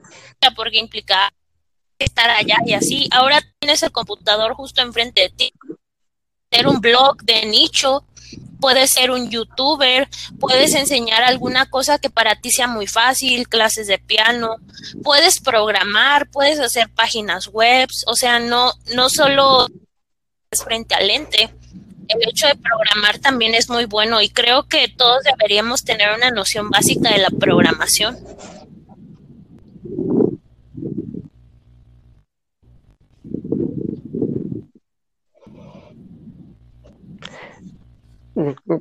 [0.57, 1.33] porque implica
[1.99, 3.09] estar allá y así.
[3.13, 5.53] Ahora tienes el computador justo enfrente de ti,
[6.51, 8.05] ser un blog de nicho
[8.63, 10.09] puedes ser un youtuber,
[10.39, 14.57] puedes enseñar alguna cosa que para ti sea muy fácil, clases de piano,
[15.03, 19.67] puedes programar, puedes hacer páginas web, o sea, no, no solo
[20.49, 21.53] es frente al lente.
[22.07, 26.31] El hecho de programar también es muy bueno y creo que todos deberíamos tener una
[26.31, 28.17] noción básica de la programación.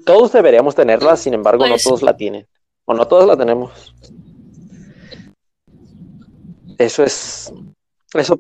[0.06, 2.48] Todos deberíamos tenerla, sin embargo, no pues todos la tienen.
[2.86, 3.94] O no todos la tenemos.
[6.78, 7.52] Eso es.
[8.14, 8.40] Eso,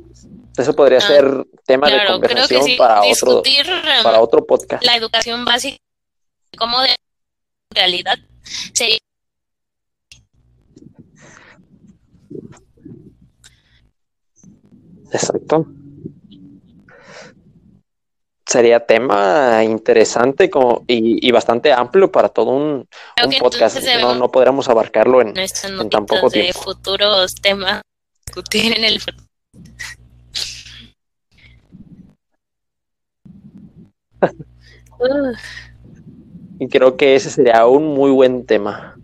[0.57, 3.41] eso podría ah, ser tema de conversación para, otro,
[4.03, 4.83] para otro podcast.
[4.83, 5.77] La educación básica,
[6.57, 6.95] como de
[7.73, 8.17] realidad
[8.73, 8.97] sería.
[15.13, 15.67] Exacto.
[18.51, 22.85] Sería tema interesante como, y, bastante amplio para todo un,
[23.39, 23.77] podcast.
[24.01, 27.81] No, no podríamos abarcarlo en, en tan poco de futuros temas
[28.25, 29.01] discutir en el
[36.59, 38.97] y creo que ese sería un muy buen tema.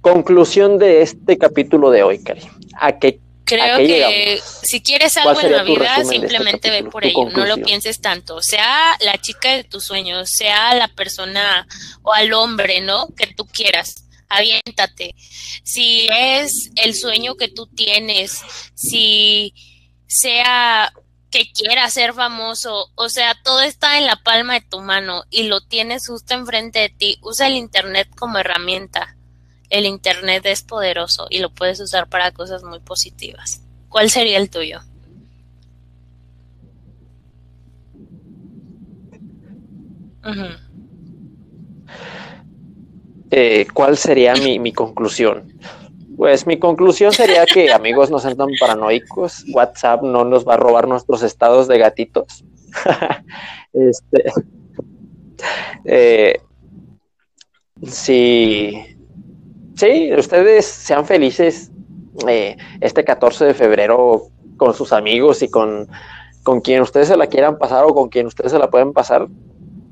[0.00, 2.40] Conclusión de este capítulo de hoy, Cari.
[2.78, 7.30] ¿A qué Creo que si quieres algo en la vida, este simplemente ve por ello,
[7.30, 8.42] no lo pienses tanto.
[8.42, 11.66] Sea la chica de tus sueños, sea la persona
[12.02, 13.06] o al hombre, ¿no?
[13.16, 15.14] Que tú quieras, aviéntate.
[15.62, 18.40] Si es el sueño que tú tienes,
[18.74, 19.54] si
[20.08, 20.92] sea
[21.30, 25.44] que quieras ser famoso, o sea, todo está en la palma de tu mano y
[25.44, 27.18] lo tienes justo enfrente de ti.
[27.22, 29.15] Usa el Internet como herramienta
[29.70, 33.62] el Internet es poderoso y lo puedes usar para cosas muy positivas.
[33.88, 34.80] ¿Cuál sería el tuyo?
[43.30, 45.52] Eh, ¿Cuál sería mi, mi, conclusión?
[46.16, 50.56] Pues mi conclusión sería que amigos no sean tan paranoicos, WhatsApp no nos va a
[50.56, 52.44] robar nuestros estados de gatitos.
[53.72, 54.32] este,
[55.84, 56.40] eh,
[59.76, 61.70] Sí, ustedes sean felices
[62.26, 65.88] eh, este 14 de febrero con sus amigos y con,
[66.42, 69.28] con quien ustedes se la quieran pasar o con quien ustedes se la pueden pasar.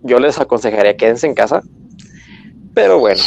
[0.02, 1.62] Yo les aconsejaría quédense en casa.
[2.72, 3.22] Pero bueno,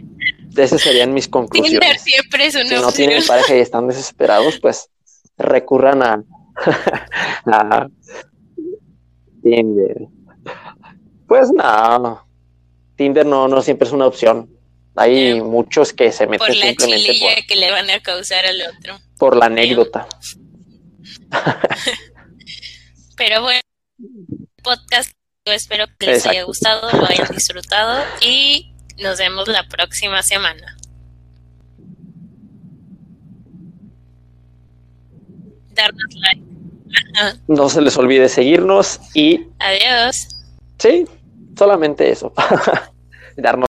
[0.56, 2.02] esas serían mis conclusiones.
[2.02, 4.90] siempre es si no tienen pareja y están desesperados, pues
[5.38, 6.22] recurran a,
[7.46, 7.88] a
[9.42, 10.08] Tinder.
[11.26, 12.26] Pues no,
[12.96, 14.50] Tinder no, no siempre es una opción.
[14.96, 18.60] Hay muchos que se meten por la simplemente por, que le van a causar al
[18.76, 19.00] otro.
[19.18, 20.06] Por la anécdota.
[23.16, 23.60] Pero bueno,
[24.62, 25.12] podcast,
[25.46, 30.76] yo espero que les haya gustado, lo hayan disfrutado y nos vemos la próxima semana.
[35.70, 36.42] Darnos like.
[37.48, 39.46] No se les olvide seguirnos y...
[39.58, 40.28] Adiós.
[40.78, 41.06] Sí,
[41.56, 42.32] solamente eso.
[43.36, 43.60] Darnos